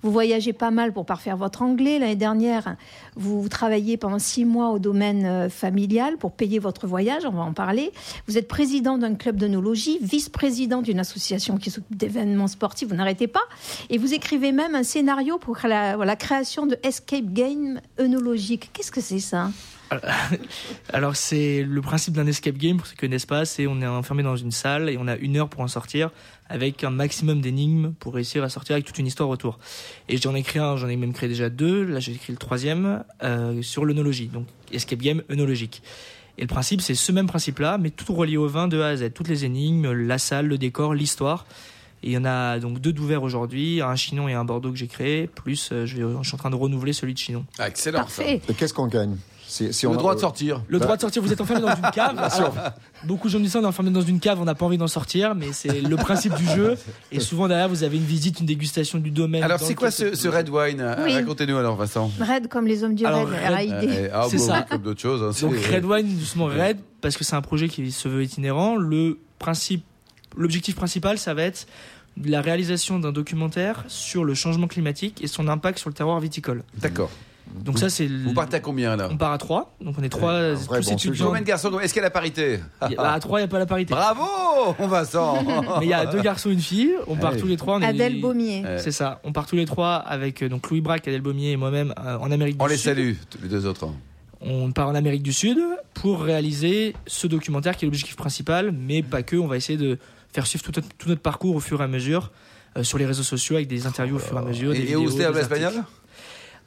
Vous 0.07 0.13
voyagez 0.13 0.54
pas 0.54 0.71
mal 0.71 0.94
pour 0.94 1.06
parfaire 1.06 1.36
votre 1.36 1.63
anglais. 1.63 2.00
L'année 2.00 2.15
dernière, 2.15 2.77
vous 3.18 3.50
travaillez 3.50 3.98
pendant 3.98 4.19
six 4.19 4.45
mois 4.45 4.69
au 4.69 4.80
domaine 4.80 5.25
euh, 5.25 5.50
familial 5.50 6.15
pour 6.15 6.31
payer 6.31 6.59
votre 6.59 6.88
voyage, 6.88 7.25
on 7.25 7.31
va 7.31 7.42
en 7.42 7.51
parler. 7.51 7.92
Vous 8.25 8.38
êtes 8.38 8.48
président 8.48 8.98
d'un 8.98 9.15
club 9.15 9.36
d'œnologie, 9.36 10.00
vice-président 10.01 10.81
d'une 10.81 11.01
association 11.01 11.57
qui 11.57 11.71
s'occupe 11.71 11.98
d'événements 11.98 12.48
sportifs, 12.48 12.88
vous 12.88 12.95
n'arrêtez 12.95 13.27
pas. 13.27 13.44
Et 13.89 13.98
vous 13.98 14.13
écrivez 14.13 14.54
même 14.54 14.75
un 14.75 14.83
scénario 14.83 15.39
pour 15.39 15.57
la, 15.65 15.98
la 15.98 16.15
création 16.15 16.68
de 16.68 16.77
Escape 16.83 17.33
Game 17.33 17.81
œnologique. 18.00 18.69
Qu'est-ce 18.71 18.94
que 18.94 19.01
c'est 19.01 19.19
ça? 19.19 19.51
Alors 20.94 21.16
c'est 21.16 21.63
le 21.63 21.81
principe 21.81 22.13
d'un 22.13 22.28
escape 22.28 22.57
game, 22.57 22.78
pour 22.78 22.86
ceux 22.88 22.94
qui 22.94 23.00
connaissent 23.00 23.25
pas, 23.25 23.45
c'est 23.45 23.68
on 23.68 23.81
est 23.81 23.88
enfermé 23.88 24.24
dans 24.24 24.36
une 24.36 24.51
salle 24.51 24.89
et 24.89 24.98
on 24.98 25.07
a 25.07 25.16
une 25.18 25.38
heure 25.38 25.50
pour 25.50 25.62
en 25.62 25.68
sortir 25.68 26.10
avec 26.50 26.84
un 26.84 26.89
maximum 26.89 27.42
d'énigmes 27.42 27.94
pour 28.00 28.13
réussir 28.13 28.44
à 28.44 28.50
sortir 28.50 28.74
avec 28.75 28.86
toute 28.86 28.98
une 29.00 29.07
histoire 29.07 29.30
autour. 29.30 29.60
Et 30.10 30.18
j'en 30.18 30.34
ai 30.36 30.44
créé 30.44 30.62
un, 30.62 30.78
j'en 30.78 30.88
ai 30.88 30.95
même 30.95 31.13
créé 31.13 31.28
déjà 31.30 31.50
deux, 31.50 31.84
là 31.84 32.00
j'ai 32.00 32.13
écrit 32.13 32.31
le 32.34 32.38
troisième 32.39 33.04
euh, 33.24 33.62
sur 33.62 33.86
l'œnologie, 33.86 34.28
donc 34.28 34.45
escape 34.72 35.00
game 35.00 35.22
œnologique. 35.31 35.81
Et 36.38 36.42
le 36.42 36.48
principe 36.48 36.81
c'est 36.81 36.95
ce 36.95 37.12
même 37.12 37.28
principe-là, 37.28 37.78
mais 37.78 37.90
tout 37.90 38.13
relié 38.13 38.38
au 38.38 38.48
vin 38.48 38.68
de 38.68 38.80
A 38.81 38.88
à 38.90 38.95
Z, 38.98 39.12
toutes 39.13 39.28
les 39.30 39.45
énigmes, 39.45 39.92
la 39.92 40.18
salle, 40.18 40.48
le 40.48 40.57
décor, 40.57 40.94
l'histoire. 40.94 41.45
Et 42.04 42.10
il 42.10 42.13
y 42.13 42.18
en 42.18 42.25
a 42.25 42.60
donc 42.60 42.80
deux 42.80 42.94
d'ouverts 42.94 43.24
aujourd'hui, 43.24 43.81
un 43.81 43.95
Chinon 43.95 44.28
et 44.30 44.33
un 44.33 44.45
Bordeaux 44.45 44.69
que 44.72 44.78
j'ai 44.78 44.86
créé, 44.88 45.26
plus 45.26 45.69
euh, 45.71 45.88
je, 45.88 45.97
vais- 45.97 46.14
je 46.21 46.28
suis 46.28 46.35
en 46.35 46.38
train 46.38 46.52
de 46.52 46.56
renouveler 46.56 46.94
celui 46.94 47.14
de 47.16 47.18
Chinon. 47.19 47.44
Ah, 47.57 47.68
excellent 47.68 47.97
Parfait. 48.00 48.40
Et 48.47 48.54
qu'est-ce 48.54 48.73
qu'on 48.73 48.85
gagne? 48.88 49.18
Si, 49.47 49.73
si 49.73 49.81
ça. 49.81 49.87
on 49.87 49.92
Le 49.94 49.97
droit 49.97 50.13
de 50.16 50.19
sortir. 50.19 50.61
Le 50.68 50.77
Bah- 50.77 50.85
droit 50.85 50.95
de 50.97 51.01
sortir, 51.01 51.21
vous 51.23 51.31
êtes 51.31 51.42
enfermé 51.42 51.61
dans 51.61 51.75
une 51.75 51.92
cave. 51.94 52.18
Alors, 52.33 52.54
beaucoup 53.06 53.27
de 53.27 53.31
gens 53.33 53.39
disent 53.39 53.54
ça, 53.54 53.59
on 53.59 53.63
est 53.63 53.66
enfermé 53.66 53.89
dans 53.92 54.01
une 54.01 54.19
cave, 54.19 54.39
on 54.42 54.45
n'a 54.45 54.56
pas 54.56 54.66
envie 54.66 54.77
d'en 54.77 54.87
sortir, 54.87 55.33
mais 55.35 55.54
c'est 55.54 55.81
le 55.81 55.95
principe 55.95 56.35
du 56.35 56.45
jeu. 56.45 56.77
Et 57.11 57.19
souvent 57.19 57.47
derrière, 57.47 57.69
vous 57.69 57.83
avez 57.83 57.97
une 57.97 58.04
visite, 58.04 58.39
une 58.39 58.45
dégustation 58.45 58.97
du 58.99 59.09
domaine. 59.11 59.44
Alors 59.44 59.59
c'est 59.59 59.75
quoi 59.75 59.89
ce, 59.92 60.16
ce 60.16 60.27
red 60.27 60.49
wine? 60.49 60.95
Oui. 61.04 61.13
Racontez-nous 61.13 61.57
alors 61.57 61.75
Vincent. 61.75 62.11
Red 62.19 62.47
comme 62.49 62.68
les 62.68 62.83
hommes 62.83 62.95
du 62.95 63.06
Alors, 63.06 63.27
Red, 63.27 63.33
Red, 63.35 63.51
R.A.I.D. 63.51 63.87
Eh, 63.89 64.09
ah, 64.13 64.25
C'est 64.30 64.37
bon, 64.37 64.44
ça. 64.47 64.61
Comme 64.69 64.81
d'autres 64.81 65.01
choses. 65.01 65.23
hein, 65.23 65.47
Donc 65.47 65.56
Red 65.57 65.85
Wine, 65.85 66.16
justement 66.19 66.45
Red, 66.45 66.77
parce 67.01 67.16
que 67.18 67.23
c'est 67.23 67.35
un 67.35 67.42
projet 67.42 67.68
qui 67.69 67.92
se 67.92 68.07
veut 68.07 68.23
itinérant. 68.23 68.75
Le 68.75 69.18
principe, 69.39 69.83
l'objectif 70.35 70.75
principal, 70.75 71.18
ça 71.18 71.33
va 71.33 71.44
être 71.44 71.68
la 72.25 72.42
réalisation 72.42 72.97
d'un 72.99 73.11
documentaire 73.11 73.83
sur 73.87 74.23
le 74.23 74.33
changement 74.33 74.68
climatique 74.68 75.23
et 75.23 75.27
son 75.27 75.47
impact 75.47 75.77
sur 75.77 75.89
le 75.89 75.94
terroir 75.94 76.19
viticole. 76.19 76.63
D'accord. 76.80 77.11
Donc 77.63 77.80
ça, 77.80 77.89
c'est. 77.89 78.07
Vous 78.07 78.33
partez 78.33 78.57
à 78.57 78.59
combien 78.59 78.95
là 78.95 79.07
On 79.11 79.18
part 79.18 79.31
à 79.31 79.37
trois, 79.37 79.75
donc 79.81 79.95
on 79.99 80.04
est 80.04 80.09
trois, 80.09 80.54
vrai 80.54 80.80
tous 80.80 80.87
bon 80.87 80.94
étudiants. 80.94 81.25
Combien 81.27 81.42
de 81.42 81.45
garçons 81.47 81.80
Est-ce 81.80 81.94
qu'il 81.94 82.01
y 82.01 82.06
a 82.06 82.07
la 82.07 82.11
parité 82.11 82.59
y 82.89 82.95
a- 82.95 83.11
À 83.13 83.19
trois, 83.19 83.39
il 83.39 83.44
n'y 83.44 83.45
a 83.45 83.49
pas 83.49 83.59
la 83.59 83.66
parité. 83.66 83.94
Bravo 83.94 84.23
Vincent 84.80 85.44
Mais 85.80 85.85
il 85.85 85.89
y 85.89 85.94
a 85.94 86.06
deux 86.06 86.21
garçons 86.21 86.49
et 86.49 86.54
une 86.54 86.59
fille. 86.61 86.94
On 87.07 87.16
part 87.18 87.35
tous 87.37 87.47
les 87.47 87.57
trois. 87.57 87.77
On 87.77 87.81
est- 87.81 87.85
Adèle 87.85 88.21
Baumier. 88.21 88.63
C'est 88.77 88.92
ça. 88.92 89.19
On 89.23 89.31
part 89.31 89.45
tous 89.45 89.56
les 89.56 89.66
trois 89.66 89.95
avec 89.95 90.42
euh, 90.44 90.49
donc 90.49 90.69
Louis 90.69 90.81
Braque, 90.81 91.07
Adèle 91.07 91.21
Baumier 91.21 91.51
et 91.51 91.57
moi-même 91.57 91.94
euh, 92.06 92.18
en 92.18 92.31
Amérique 92.31 92.57
On 92.59 92.66
du 92.66 92.71
les 92.71 92.77
Sud. 92.77 92.85
salue, 92.85 93.13
tous 93.30 93.39
les 93.42 93.49
deux 93.49 93.66
autres. 93.66 93.85
hein. 93.85 93.94
On 94.39 94.71
part 94.71 94.87
en 94.87 94.94
Amérique 94.95 95.23
du 95.23 95.33
Sud 95.33 95.57
pour 95.95 96.21
réaliser 96.21 96.95
ce 97.07 97.25
documentaire 97.25 97.75
qui 97.75 97.85
est 97.85 97.87
l'objectif 97.87 98.16
principal, 98.16 98.71
mais 98.71 99.01
pas 99.01 99.23
que. 99.23 99.35
On 99.35 99.47
va 99.47 99.57
essayer 99.57 99.77
de 99.80 99.97
faire 100.31 100.45
suivre 100.45 100.63
tout 100.63 100.71
notre, 100.75 100.87
tout 100.97 101.09
notre 101.09 101.21
parcours 101.21 101.56
au 101.56 101.59
fur 101.59 101.81
et 101.81 101.83
à 101.83 101.87
mesure 101.87 102.31
euh, 102.77 102.83
sur 102.83 102.99
les 102.99 103.06
réseaux 103.07 103.23
sociaux 103.23 103.56
avec 103.56 103.68
des 103.68 103.87
interviews 103.87 104.18
au 104.18 104.19
fur 104.19 104.35
et 104.37 104.39
à 104.39 104.44
mesure. 104.44 104.71
des 104.73 104.77
Et, 104.77 104.81
et 104.81 104.85
vidéos, 104.85 105.06
vous 105.09 105.18
des 105.18 105.23
l'espagnol 105.33 105.66
articles. 105.66 105.83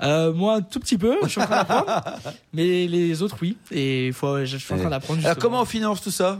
Euh, 0.02 0.32
Moi, 0.32 0.54
un 0.56 0.62
tout 0.62 0.80
petit 0.80 0.96
peu. 0.98 1.16
Je 1.24 1.28
suis 1.28 1.40
en 1.40 1.46
train 1.46 1.56
d'apprendre, 1.64 2.02
mais 2.52 2.86
les 2.86 3.22
autres 3.22 3.36
oui. 3.42 3.56
Et 3.70 4.06
il 4.08 4.12
faut, 4.12 4.44
je 4.44 4.56
suis 4.56 4.74
en 4.74 4.78
train 4.78 4.90
d'apprendre. 4.90 5.20
Alors 5.24 5.36
comment 5.38 5.60
on 5.60 5.64
finance 5.66 6.00
tout 6.02 6.10
ça? 6.10 6.38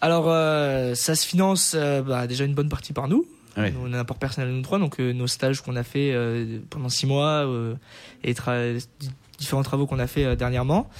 Alors, 0.00 0.26
euh, 0.28 0.94
ça 0.94 1.14
se 1.14 1.26
finance 1.26 1.72
euh, 1.74 2.02
bah, 2.02 2.26
déjà 2.26 2.44
une 2.44 2.54
bonne 2.54 2.68
partie 2.68 2.92
par 2.92 3.08
nous. 3.08 3.24
Oui. 3.56 3.72
Nous, 3.72 3.80
On 3.82 3.92
a 3.94 3.96
un 3.96 4.00
apport 4.00 4.18
personnel 4.18 4.50
nous 4.50 4.60
trois, 4.60 4.78
donc 4.78 5.00
euh, 5.00 5.12
nos 5.14 5.26
stages 5.26 5.62
qu'on 5.62 5.76
a 5.76 5.82
fait 5.82 6.12
euh, 6.12 6.58
pendant 6.68 6.90
six 6.90 7.06
mois 7.06 7.46
euh, 7.46 7.74
et 8.22 8.34
tra- 8.34 8.78
différents 9.38 9.62
travaux 9.62 9.86
qu'on 9.86 9.98
a 9.98 10.06
fait 10.06 10.24
euh, 10.26 10.36
dernièrement. 10.36 10.90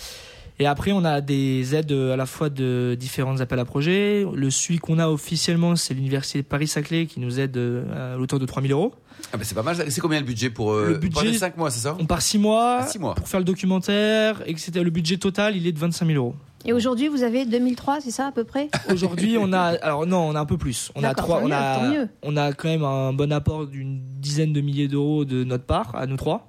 Et 0.58 0.66
après, 0.66 0.92
on 0.92 1.04
a 1.04 1.20
des 1.20 1.74
aides 1.74 1.92
euh, 1.92 2.14
à 2.14 2.16
la 2.16 2.24
fois 2.24 2.48
de 2.48 2.96
différents 2.98 3.40
appels 3.40 3.58
à 3.58 3.64
projets. 3.66 4.24
Le 4.34 4.50
celui 4.50 4.78
qu'on 4.78 4.98
a 4.98 5.08
officiellement, 5.08 5.76
c'est 5.76 5.92
l'université 5.92 6.42
Paris-Saclay 6.42 7.06
qui 7.06 7.20
nous 7.20 7.38
aide 7.40 7.56
euh, 7.58 8.14
à 8.14 8.16
l'auteur 8.16 8.38
de 8.38 8.46
3000 8.46 8.72
euros. 8.72 8.94
Ah 9.32 9.36
bah 9.36 9.44
c'est 9.44 9.54
pas 9.54 9.62
mal. 9.62 9.76
C'est 9.90 10.00
combien 10.00 10.18
le 10.20 10.24
budget 10.26 10.48
pour 10.50 10.72
euh, 10.72 10.88
Le 10.90 10.98
budget- 10.98 11.34
5 11.34 11.56
mois, 11.58 11.70
c'est 11.70 11.80
ça? 11.80 11.96
On 12.00 12.06
part 12.06 12.22
6 12.22 12.38
mois, 12.38 12.78
Ah, 12.80 12.86
six 12.86 12.98
mois. 12.98 13.14
pour 13.14 13.28
faire 13.28 13.40
le 13.40 13.44
documentaire, 13.44 14.42
etc. 14.46 14.70
Le 14.82 14.90
budget 14.90 15.18
total, 15.18 15.56
il 15.56 15.66
est 15.66 15.72
de 15.72 15.78
25 15.78 16.06
000 16.06 16.18
euros. 16.18 16.34
Et 16.64 16.72
aujourd'hui, 16.72 17.08
vous 17.08 17.22
avez 17.22 17.44
2003, 17.46 18.00
c'est 18.00 18.10
ça 18.10 18.26
à 18.28 18.32
peu 18.32 18.42
près? 18.44 18.68
Aujourd'hui, 18.92 19.36
on 19.38 19.52
a, 19.52 19.60
alors 19.60 20.04
non, 20.06 20.18
on 20.28 20.34
a 20.34 20.40
un 20.40 20.46
peu 20.46 20.56
plus. 20.58 20.90
On 20.96 21.04
a 21.04 21.14
trois, 21.14 21.40
a, 21.52 21.92
on 22.22 22.36
a 22.36 22.52
quand 22.52 22.68
même 22.68 22.82
un 22.82 23.12
bon 23.12 23.30
apport 23.32 23.66
d'une 23.66 24.00
dizaine 24.20 24.52
de 24.52 24.60
milliers 24.60 24.88
d'euros 24.88 25.24
de 25.24 25.44
notre 25.44 25.64
part, 25.64 25.94
à 25.94 26.06
nous 26.06 26.16
trois. 26.16 26.48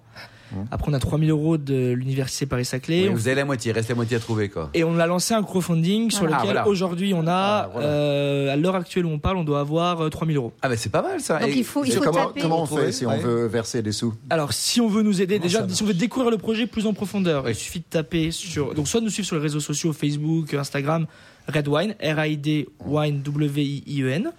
Après, 0.71 0.89
on 0.91 0.93
a 0.93 0.99
3000 0.99 1.29
euros 1.29 1.57
de 1.57 1.91
l'université 1.91 2.45
Paris-Saclay. 2.45 3.03
Oui, 3.03 3.09
On 3.09 3.13
Vous 3.15 3.27
avez 3.27 3.35
la 3.35 3.45
moitié, 3.45 3.71
reste 3.71 3.89
la 3.89 3.95
moitié 3.95 4.17
à 4.17 4.19
trouver 4.19 4.49
quoi. 4.49 4.69
Et 4.73 4.83
on 4.83 4.97
a 4.99 5.05
lancé 5.07 5.33
un 5.33 5.43
crowdfunding 5.43 6.09
sur 6.11 6.23
lequel 6.25 6.37
Ah, 6.39 6.43
voilà. 6.45 6.67
aujourd'hui 6.67 7.13
on 7.13 7.27
a, 7.27 7.31
Ah, 7.33 7.69
voilà. 7.73 7.87
euh, 7.87 8.53
à 8.53 8.55
l'heure 8.55 8.75
actuelle 8.75 9.05
où 9.05 9.09
on 9.09 9.19
parle, 9.19 9.37
on 9.37 9.43
doit 9.43 9.59
avoir 9.59 10.01
euh, 10.01 10.09
3000 10.09 10.37
euros. 10.37 10.53
Ah 10.61 10.69
bah 10.69 10.77
c'est 10.77 10.91
pas 10.91 11.01
mal 11.01 11.19
ça. 11.19 11.39
Donc 11.39 11.49
Et- 11.49 11.57
il 11.57 11.63
faut- 11.63 11.83
il 11.83 11.91
faut 11.91 12.01
comment- 12.01 12.27
taper. 12.27 12.41
Comment 12.41 12.63
on 12.63 12.65
fait 12.65 12.91
si 12.91 13.05
on 13.05 13.09
Ouais. 13.09 13.19
veut 13.19 13.45
verser 13.47 13.81
des 13.81 13.91
sous 13.91 14.13
Alors, 14.29 14.53
si 14.53 14.79
on 14.81 14.87
veut 14.87 15.03
nous 15.03 15.21
aider, 15.21 15.39
déjà, 15.39 15.67
si 15.67 15.83
on 15.83 15.85
veut 15.85 15.93
découvrir 15.93 16.31
le 16.31 16.37
projet 16.37 16.65
plus 16.67 16.85
en 16.87 16.93
profondeur, 16.93 17.47
il 17.49 17.55
suffit 17.55 17.79
de 17.79 17.85
taper 17.89 18.31
sur. 18.31 18.73
Donc, 18.73 18.87
soit 18.87 18.99
de 19.01 19.05
nous 19.05 19.11
suivre 19.11 19.27
sur 19.27 19.35
les 19.35 19.41
réseaux 19.41 19.59
sociaux 19.59 19.91
Facebook, 19.93 20.53
Instagram, 20.53 21.07
Redwine, 21.53 21.95
R-A-I-D, 22.01 22.67
Wine, 22.85 23.21
W-I-I-E-N. 23.21 24.31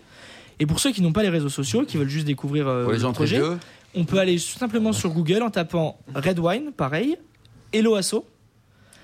Et 0.60 0.66
pour 0.66 0.80
ceux 0.80 0.90
qui 0.90 1.02
n'ont 1.02 1.12
pas 1.12 1.22
les 1.22 1.28
réseaux 1.28 1.48
sociaux, 1.48 1.84
qui 1.86 1.96
veulent 1.98 2.08
juste 2.08 2.26
découvrir 2.26 2.66
euh, 2.66 2.82
Pour 2.82 2.90
les 2.92 2.98
le 2.98 3.02
gens 3.02 3.12
très 3.12 3.24
projet, 3.24 3.36
vieux. 3.36 3.58
On 3.94 4.04
peut 4.04 4.18
aller 4.18 4.38
simplement 4.38 4.92
sur 4.92 5.10
Google 5.10 5.42
en 5.42 5.50
tapant 5.50 5.98
Redwine, 6.14 6.72
pareil, 6.72 7.16
Eloasso. 7.72 8.26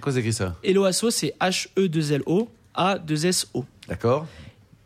Quoi 0.01 0.13
c'est 0.13 0.19
écrit 0.21 0.33
ça 0.33 0.57
Eloasso, 0.63 1.11
c'est 1.11 1.35
H-E-2-L-O, 1.41 2.49
A-2-S-O. 2.75 3.65
D'accord. 3.89 4.27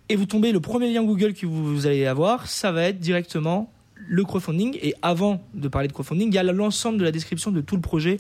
et 0.09 0.17
vous 0.17 0.27
tombez, 0.27 0.53
le 0.53 0.61
premier 0.61 0.93
lien 0.93 1.05
Google 1.05 1.35
que 1.35 1.47
vous, 1.47 1.87
allez 1.87 2.07
avoir, 2.07 2.49
ça 2.49 2.73
va 2.73 2.85
être 2.85 2.99
directement 2.99 3.71
le 3.97 4.25
crowdfunding. 4.25 4.79
Et 4.83 4.95
avant 5.03 5.43
de 5.55 5.69
parler 5.69 5.89
de 5.89 5.93
crowdfunding, 5.93 6.29
il 6.29 6.35
y 6.35 6.39
a 6.39 6.43
l'ensemble 6.43 6.99
de 6.99 7.05
la 7.05 7.13
description 7.13 7.51
de 7.51 7.61
tout 7.61 7.77
le 7.77 7.83
projet 7.83 8.19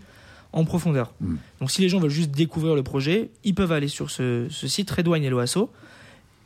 en 0.52 0.64
profondeur. 0.64 1.14
Mm. 1.20 1.36
Donc 1.60 1.70
si 1.70 1.82
les 1.82 1.88
gens 1.88 1.98
veulent 1.98 2.10
juste 2.10 2.30
découvrir 2.30 2.74
le 2.74 2.82
projet, 2.82 3.30
ils 3.44 3.54
peuvent 3.54 3.72
aller 3.72 3.88
sur 3.88 4.10
ce, 4.10 4.46
ce 4.50 4.68
site 4.68 4.90
Redwine 4.90 5.24
et 5.24 5.30
l'OASO. 5.30 5.70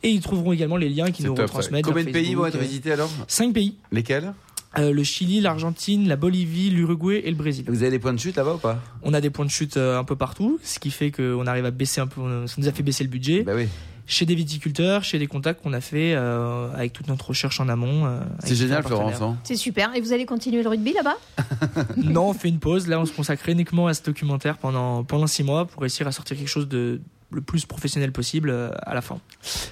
Et 0.02 0.10
ils 0.10 0.20
trouveront 0.20 0.52
également 0.52 0.76
les 0.76 0.88
liens 0.88 1.10
qui 1.12 1.22
nous 1.22 1.34
retransmettent. 1.34 1.84
Combien 1.84 2.04
de 2.04 2.10
pays 2.10 2.34
vont 2.34 2.46
être 2.46 2.58
visités 2.58 2.92
alors? 2.92 3.10
Cinq 3.28 3.54
pays. 3.54 3.76
Lesquels? 3.92 4.32
Euh, 4.78 4.92
le 4.92 5.02
Chili, 5.04 5.40
l'Argentine, 5.40 6.08
la 6.08 6.16
Bolivie, 6.16 6.70
l'Uruguay 6.70 7.20
et 7.24 7.30
le 7.30 7.36
Brésil. 7.36 7.64
Vous 7.68 7.82
avez 7.82 7.90
des 7.90 7.98
points 7.98 8.14
de 8.14 8.18
chute 8.20 8.36
là-bas 8.36 8.54
ou 8.54 8.58
pas? 8.58 8.80
On 9.02 9.12
a 9.12 9.20
des 9.20 9.30
points 9.30 9.44
de 9.44 9.50
chute 9.50 9.76
euh, 9.76 9.98
un 9.98 10.04
peu 10.04 10.16
partout, 10.16 10.58
ce 10.62 10.78
qui 10.78 10.90
fait 10.90 11.10
qu'on 11.10 11.46
arrive 11.46 11.64
à 11.66 11.70
baisser 11.70 12.00
un 12.00 12.06
peu, 12.06 12.20
ça 12.46 12.54
nous 12.58 12.68
a 12.68 12.72
fait 12.72 12.82
baisser 12.82 13.04
le 13.04 13.10
budget. 13.10 13.42
Bah 13.42 13.52
oui. 13.54 13.68
chez 14.06 14.24
des 14.26 14.34
viticulteurs, 14.34 15.04
chez 15.04 15.18
des 15.18 15.26
contacts 15.26 15.62
qu'on 15.62 15.72
a 15.74 15.80
fait 15.82 16.14
euh, 16.14 16.72
avec 16.74 16.92
toute 16.94 17.08
notre 17.08 17.28
recherche 17.28 17.60
en 17.60 17.68
amont. 17.68 18.06
euh, 18.06 18.20
C'est 18.40 18.54
génial 18.54 18.82
Florence. 18.82 19.20
hein. 19.20 19.36
C'est 19.44 19.56
super. 19.56 19.94
Et 19.94 20.00
vous 20.00 20.12
allez 20.14 20.24
continuer 20.26 20.62
le 20.62 20.68
rugby 20.70 20.92
là-bas? 20.94 21.16
Non, 21.96 22.30
on 22.30 22.32
fait 22.32 22.48
une 22.48 22.58
pause. 22.58 22.88
Là, 22.88 22.98
on 22.98 23.04
se 23.06 23.12
consacre 23.12 23.48
uniquement 23.48 23.86
à 23.88 23.94
ce 23.94 24.02
documentaire 24.02 24.56
pendant 24.58 25.04
pendant 25.04 25.26
six 25.26 25.42
mois 25.44 25.66
pour 25.66 25.82
réussir 25.82 26.06
à 26.06 26.12
sortir 26.12 26.36
quelque 26.36 26.48
chose 26.48 26.68
de 26.68 27.00
le 27.32 27.40
plus 27.40 27.66
professionnel 27.66 28.12
possible 28.12 28.50
euh, 28.50 28.70
à 28.82 28.94
la 28.94 29.00
fin. 29.02 29.18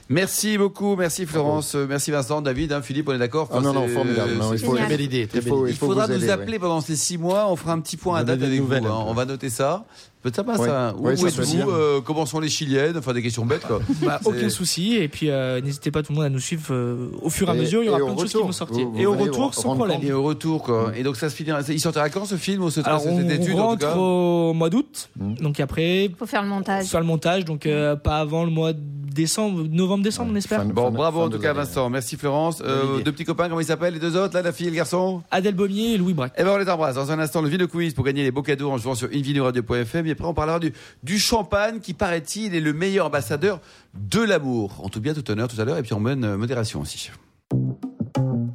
Merci 0.08 0.58
beaucoup, 0.58 0.96
merci 0.96 1.26
Florence, 1.26 1.74
euh, 1.74 1.86
merci 1.88 2.10
Vincent, 2.10 2.42
David, 2.42 2.72
hein, 2.72 2.82
Philippe, 2.82 3.08
on 3.08 3.12
est 3.12 3.18
d'accord? 3.18 3.48
Ah 3.52 3.60
non, 3.60 3.72
non, 3.72 3.88
formidable. 3.88 4.34
Non, 4.34 4.52
il 4.52 4.58
faut, 4.58 4.74
Génial. 4.74 4.88
Belle 4.88 5.00
idée, 5.00 5.26
très 5.26 5.38
il 5.38 5.44
belle 5.44 5.52
faut, 5.52 5.66
idée. 5.66 5.72
il 5.72 5.78
faudra 5.78 6.06
vous 6.06 6.12
nous 6.14 6.24
aider, 6.24 6.30
appeler 6.30 6.58
pendant 6.58 6.80
ces 6.80 6.96
six 6.96 7.18
mois, 7.18 7.50
on 7.50 7.56
fera 7.56 7.72
un 7.72 7.80
petit 7.80 7.96
point 7.96 8.18
à 8.18 8.24
date 8.24 8.38
des 8.38 8.46
avec 8.46 8.58
vous, 8.58 8.64
nouvelles 8.64 8.86
hein, 8.86 8.94
un 8.94 9.04
peu. 9.04 9.10
on 9.10 9.14
va 9.14 9.24
noter 9.24 9.50
ça. 9.50 9.84
Peut-être 10.22 10.56
ça. 10.56 10.94
Où 10.98 11.06
Ouais, 11.06 11.16
ça 11.16 11.28
êtes-vous 11.28 11.70
euh, 11.70 12.00
Comment 12.04 12.26
sont 12.26 12.40
les 12.40 12.48
Chiliennes? 12.50 12.96
Enfin 12.98 13.14
des 13.14 13.22
questions 13.22 13.46
bêtes 13.46 13.66
quoi. 13.66 13.80
Bah, 14.02 14.18
C'est- 14.22 14.28
aucun 14.28 14.48
souci. 14.50 14.96
Et 14.96 15.08
puis 15.08 15.30
euh, 15.30 15.60
n'hésitez 15.62 15.90
pas 15.90 16.02
tout 16.02 16.12
le 16.12 16.16
monde 16.16 16.26
à 16.26 16.28
nous 16.28 16.38
suivre 16.40 16.66
euh, 16.70 17.08
au 17.22 17.30
fur 17.30 17.48
et 17.48 17.52
à 17.52 17.54
Et- 17.54 17.58
mesure. 17.60 17.82
Il 17.82 17.86
y 17.86 17.88
aura 17.88 18.00
et 18.00 18.02
plein 18.02 18.14
de 18.14 18.18
choses 18.20 18.30
qui 18.30 18.36
retour, 18.36 18.46
vont 18.46 18.52
sortir. 18.52 18.86
vous- 18.86 18.98
et 19.00 19.06
au 19.06 19.14
allez 19.14 19.22
retour, 19.22 19.54
sans 19.54 19.62
rendre 19.70 19.86
problème. 19.86 20.00
Et 20.02 20.12
au 20.12 20.22
retour 20.22 20.62
quoi. 20.62 20.92
Et 20.94 21.02
donc 21.02 21.16
ça 21.16 21.30
se 21.30 21.34
finira. 21.36 21.60
Il 21.68 21.80
sortira 21.80 22.10
quand 22.10 22.26
ce 22.26 22.36
film 22.36 22.62
ou 22.62 22.70
ce 22.70 22.80
Alors 22.84 23.00
cette 23.00 23.12
on 23.12 23.28
étude 23.30 23.52
en 23.54 23.56
tout 23.56 23.62
rentre 23.62 23.78
cas 23.86 23.96
au 23.96 24.52
mois 24.52 24.68
d'août. 24.68 25.08
Mm. 25.18 25.34
Donc 25.36 25.58
après, 25.60 26.04
Il 26.06 26.14
faut 26.14 26.26
faire 26.26 26.42
le 26.42 26.48
montage. 26.48 26.86
faire 26.86 27.00
le 27.00 27.06
montage. 27.06 27.44
Donc 27.46 27.64
euh, 27.66 27.96
pas 27.96 28.18
avant 28.18 28.44
le 28.44 28.50
mois 28.50 28.72
de 28.74 28.80
décembre, 29.14 29.64
novembre-décembre, 29.70 30.30
on 30.32 30.36
espère. 30.36 30.60
Fin- 30.60 30.66
Bon, 30.66 30.84
fin- 30.86 30.90
bravo 30.90 31.20
fin 31.20 31.26
en 31.26 31.30
tout 31.30 31.38
cas. 31.38 31.52
Vincent, 31.52 31.90
merci 31.90 32.16
Florence. 32.16 32.62
Euh, 32.64 33.02
deux 33.02 33.12
petits 33.12 33.24
copains, 33.24 33.48
comment 33.48 33.60
ils 33.60 33.66
s'appellent 33.66 33.94
les 33.94 34.00
deux 34.00 34.16
autres 34.16 34.34
là, 34.34 34.42
la 34.42 34.52
fille 34.52 34.66
et 34.68 34.70
le 34.70 34.76
garçon? 34.76 35.22
Adèle 35.30 35.54
Baumier 35.54 35.94
et 35.94 35.98
Louis 35.98 36.14
Braque. 36.14 36.32
Eh 36.36 36.42
ben 36.44 36.50
on 36.54 36.56
les 36.58 36.68
embrasse. 36.68 36.94
Dans 36.94 37.10
un 37.10 37.18
instant, 37.18 37.42
le 37.42 37.48
Vino 37.48 37.66
Quiz 37.68 37.94
pour 37.94 38.04
gagner 38.04 38.22
les 38.22 38.30
beaux 38.30 38.42
cadeaux 38.42 38.70
en 38.70 38.78
jouant 38.78 38.94
sur 38.94 39.08
invinoradio.fm. 39.08 40.06
Et 40.06 40.10
après, 40.12 40.24
on 40.26 40.34
parlera 40.34 40.58
du, 40.58 40.72
du 41.02 41.18
champagne 41.18 41.80
qui, 41.80 41.94
paraît-il, 41.94 42.54
est 42.54 42.60
le 42.60 42.72
meilleur 42.72 43.06
ambassadeur 43.06 43.60
de 43.94 44.20
l'amour. 44.20 44.80
En 44.84 44.88
tout 44.88 45.00
bien, 45.00 45.14
tout 45.14 45.28
honneur 45.30 45.48
tout 45.48 45.60
à 45.60 45.64
l'heure. 45.64 45.78
Et 45.78 45.82
puis, 45.82 45.92
on 45.94 46.00
mène 46.00 46.24
euh, 46.24 46.36
modération 46.36 46.80
aussi. 46.80 47.10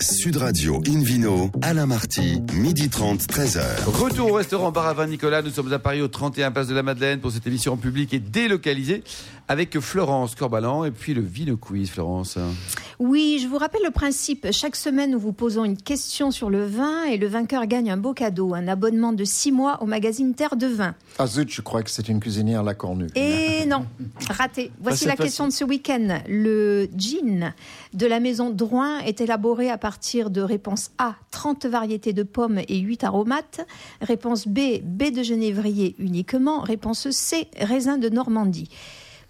Sud 0.02 0.38
Radio 0.38 0.82
Invino, 0.88 1.50
Alain 1.62 1.86
Marty, 1.86 2.42
midi 2.54 2.90
30, 2.90 3.22
13h. 3.22 3.62
Retour 3.86 4.32
au 4.32 4.34
restaurant 4.36 4.72
Bar 4.72 4.88
à 4.88 4.94
Vin 4.94 5.08
Nicolas. 5.08 5.42
Nous 5.42 5.50
sommes 5.52 5.72
à 5.72 5.80
Paris 5.80 6.02
au 6.02 6.08
31 6.10 6.52
Place 6.52 6.68
de 6.68 6.76
la 6.76 6.84
Madeleine 6.84 7.20
pour 7.22 7.32
cette 7.32 7.48
émission 7.48 7.78
publique 7.78 8.14
et 8.14 8.20
délocalisée 8.20 9.04
avec 9.48 9.80
Florence 9.80 10.36
Corbalan 10.36 10.86
et 10.86 10.92
puis 10.92 11.14
le 11.14 11.22
Vino 11.22 11.58
Quiz, 11.58 11.90
Florence. 11.90 12.38
Oui, 13.00 13.40
je 13.42 13.48
vous 13.48 13.58
rappelle 13.58 13.84
le 13.84 13.92
principe. 13.92 14.48
Chaque 14.52 14.76
semaine, 14.76 15.12
nous 15.12 15.20
vous 15.20 15.34
posons 15.34 15.66
une 15.66 15.78
question 15.78 16.32
sur 16.32 16.50
le 16.50 16.66
vin 16.66 17.04
et 17.04 17.18
le 17.18 17.28
vainqueur 17.28 17.66
gagne 17.66 17.92
un 17.92 17.98
beau 17.98 18.14
cadeau, 18.14 18.54
un 18.54 18.68
abonnement 18.68 19.12
de 19.12 19.24
six 19.24 19.52
mois 19.52 19.82
au 19.84 19.86
magazine 19.86 20.34
Terre 20.34 20.56
de 20.56 20.68
Vin. 20.68 20.96
Ah 21.20 21.28
zut, 21.28 21.52
je 21.52 21.62
crois 21.62 21.84
que 21.84 21.90
c'est 21.90 22.08
une 22.08 22.20
cuisinière 22.20 22.64
la 22.64 22.74
cornue. 22.74 23.08
Et 23.16 23.66
non, 23.66 23.86
raté. 24.30 24.72
Voici 24.80 25.06
la 25.06 25.16
question 25.16 25.48
de 25.48 25.54
ce 25.54 25.64
week-end. 25.64 26.20
Le 26.28 26.88
gin 26.96 27.54
de 27.94 28.06
la 28.08 28.20
maison 28.20 28.50
Drouin 28.50 29.00
est 29.00 29.22
élaboré 29.22 29.70
à 29.70 29.78
partir 29.78 30.30
de 30.30 30.42
réponse 30.42 30.92
A, 30.98 31.16
30 31.32 31.66
variétés 31.66 32.14
de 32.14 32.24
pommes 32.24 32.62
et 32.68 32.80
8 32.80 33.04
aromates. 33.04 33.66
Réponse 34.02 34.48
B, 34.48 34.82
baie 34.84 35.12
de 35.12 35.24
genévrier 35.24 35.96
uniquement. 36.00 36.62
Réponse 36.62 37.10
C, 37.10 37.48
raisin 37.60 37.98
de 37.98 38.10
Normandie. 38.10 38.70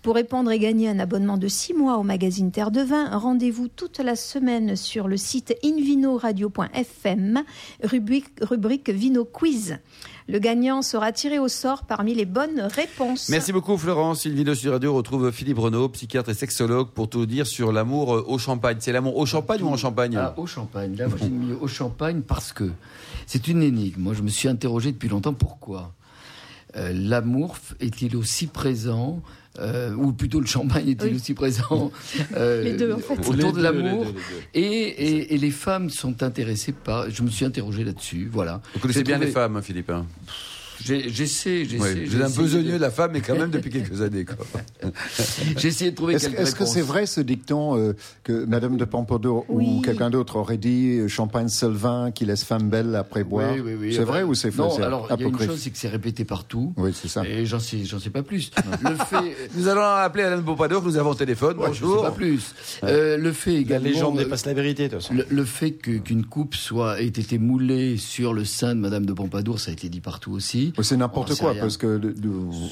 Pour 0.05 0.13
répondre 0.13 0.51
et 0.51 0.59
gagner 0.59 0.87
un 0.87 0.99
abonnement 0.99 1.39
de 1.39 1.47
6 1.47 1.73
mois 1.73 1.97
au 1.97 2.03
magazine 2.03 2.51
Terre 2.51 2.69
de 2.69 2.81
Vin, 2.81 3.17
rendez-vous 3.17 3.67
toute 3.67 3.97
la 3.97 4.15
semaine 4.15 4.75
sur 4.75 5.07
le 5.07 5.17
site 5.17 5.57
invinoradio.fm, 5.65 7.43
rubrique, 7.81 8.27
rubrique 8.39 8.91
Vino 8.91 9.25
Quiz. 9.25 9.79
Le 10.27 10.37
gagnant 10.37 10.83
sera 10.83 11.11
tiré 11.11 11.39
au 11.39 11.47
sort 11.47 11.85
parmi 11.85 12.13
les 12.13 12.25
bonnes 12.25 12.61
réponses. 12.61 13.29
Merci 13.29 13.51
beaucoup, 13.51 13.75
Florence. 13.79 14.25
Une 14.25 14.35
vidéo 14.35 14.53
sur 14.53 14.73
Radio 14.73 14.93
retrouve 14.93 15.31
Philippe 15.31 15.57
Renaud, 15.57 15.89
psychiatre 15.89 16.29
et 16.29 16.35
sexologue, 16.35 16.91
pour 16.91 17.09
tout 17.09 17.25
dire 17.25 17.47
sur 17.47 17.71
l'amour 17.71 18.13
euh, 18.13 18.25
au 18.27 18.37
champagne. 18.37 18.77
C'est 18.81 18.91
l'amour 18.91 19.17
au 19.17 19.25
champagne 19.25 19.63
ou 19.63 19.69
en 19.69 19.77
champagne 19.77 20.15
Ah, 20.17 20.35
au 20.37 20.45
champagne. 20.45 20.95
Là, 20.97 21.07
moi, 21.07 21.17
j'ai 21.19 21.29
mis 21.29 21.53
au 21.53 21.67
champagne 21.67 22.21
parce 22.21 22.53
que 22.53 22.69
c'est 23.25 23.47
une 23.47 23.63
énigme. 23.63 24.03
Moi, 24.03 24.13
je 24.13 24.21
me 24.21 24.29
suis 24.29 24.49
interrogé 24.49 24.91
depuis 24.91 25.09
longtemps 25.09 25.33
pourquoi. 25.33 25.93
Euh, 26.77 26.91
L'amour 26.93 27.57
est-il 27.79 28.15
aussi 28.17 28.47
présent, 28.47 29.21
euh, 29.59 29.93
ou 29.95 30.11
plutôt 30.11 30.41
le 30.41 30.45
champagne 30.45 30.89
est-il 30.89 31.11
Oui. 31.11 31.15
aussi 31.15 31.33
présent 31.33 31.91
euh, 32.35 32.63
Les 32.63 32.73
deux, 32.73 32.91
en 32.93 32.97
fait. 32.97 33.13
autour 33.19 33.33
Les 33.33 33.51
de 33.53 33.61
l'amour 33.61 34.05
et, 34.53 34.61
et, 34.61 35.33
et 35.33 35.37
les 35.37 35.51
femmes 35.51 35.89
sont 35.89 36.21
intéressées 36.21 36.73
par. 36.73 37.09
Je 37.09 37.23
me 37.23 37.29
suis 37.29 37.45
interrogé 37.45 37.83
là-dessus. 37.85 38.29
Voilà. 38.31 38.61
Vous 38.73 38.79
connaissez 38.81 39.03
bien 39.03 39.15
trouvé- 39.15 39.27
les 39.27 39.31
femmes, 39.31 39.55
hein, 39.55 39.61
Philippe. 39.61 39.91
J'essaie, 40.83 41.65
j'essaie. 41.65 42.05
J'ai 42.05 42.21
un 42.23 42.29
besogneux 42.29 42.63
de- 42.71 42.77
de 42.77 42.81
la 42.81 42.91
femme, 42.91 43.11
mais 43.13 43.21
quand 43.21 43.35
même 43.37 43.49
depuis 43.49 43.69
quelques 43.71 44.01
années. 44.01 44.25
J'ai 45.57 45.67
essayé 45.69 45.91
de 45.91 45.95
trouver 45.95 46.15
Est-ce 46.15 46.27
quelques 46.29 46.39
est-ce 46.41 46.55
que 46.55 46.65
c'est 46.65 46.81
vrai 46.81 47.05
ce 47.05 47.21
dicton 47.21 47.77
euh, 47.77 47.93
que 48.23 48.45
Madame 48.45 48.77
de 48.77 48.85
Pompadour 48.85 49.45
Oui. 49.49 49.65
ou 49.77 49.81
quelqu'un 49.81 50.09
d'autre 50.09 50.37
aurait 50.37 50.57
dit 50.57 50.97
euh, 50.99 51.07
champagne 51.07 51.47
seul 51.49 51.71
vin 51.73 52.11
qui 52.11 52.25
laisse 52.25 52.43
femme 52.43 52.69
belle 52.69 52.95
après 52.95 53.23
boire 53.23 53.53
Oui, 53.53 53.61
oui, 53.65 53.73
oui. 53.79 53.93
C'est 53.95 54.03
vrai 54.03 54.21
bah, 54.21 54.27
ou 54.27 54.33
c'est 54.35 54.51
faux? 54.51 54.63
Non, 54.63 54.77
alors 54.83 55.07
il 55.09 55.09
y 55.09 55.13
a 55.13 55.21
une 55.21 55.27
apocryphe 55.27 55.49
chose, 55.49 55.59
c'est 55.59 55.69
que 55.71 55.77
c'est 55.77 55.87
répété 55.89 56.25
partout. 56.25 56.73
Oui, 56.77 56.91
c'est 56.93 57.07
ça. 57.07 57.23
Et 57.25 57.45
j'en 57.45 57.59
sais, 57.59 57.83
j'en 57.85 57.99
sais 57.99 58.09
pas 58.09 58.23
plus. 58.23 58.51
le 58.83 58.95
fait, 58.95 59.49
Nous 59.55 59.67
allons 59.67 59.81
appeler 59.81 60.23
Alain 60.23 60.41
Pompadour, 60.41 60.81
que 60.81 60.87
nous 60.87 60.97
avons 60.97 61.11
au 61.11 61.15
téléphone. 61.15 61.57
Ouais, 61.57 61.69
je 61.69 61.75
sais 61.79 61.81
Bonjour. 61.81 62.03
pas 62.03 62.11
plus. 62.11 62.53
Euh, 62.83 63.17
le 63.17 63.31
fait 63.31 63.53
La 63.53 63.59
également, 63.59 63.87
légende 63.89 64.19
euh, 64.19 64.23
dépasse 64.23 64.45
la 64.45 64.53
vérité, 64.53 64.87
de 64.87 64.93
toute 64.93 65.01
façon. 65.01 65.13
le, 65.13 65.25
le 65.29 65.45
fait 65.45 65.71
que- 65.71 65.97
qu'une 65.97 66.25
coupe 66.25 66.55
soit 66.55 67.01
ait 67.01 67.05
été 67.07 67.37
moulée 67.37 67.97
sur 67.97 68.33
le 68.33 68.45
sein 68.45 68.75
de 68.75 68.79
Madame 68.79 69.05
de 69.05 69.13
Pompadour, 69.13 69.59
ça 69.59 69.71
a 69.71 69.73
été 69.73 69.89
dit 69.89 70.01
partout 70.01 70.31
aussi. 70.31 70.64
C'est 70.81 70.97
n'importe 70.97 71.31
On 71.31 71.35
sait 71.35 71.41
quoi 71.43 71.51
rien. 71.51 71.61
parce 71.61 71.77
que 71.77 71.99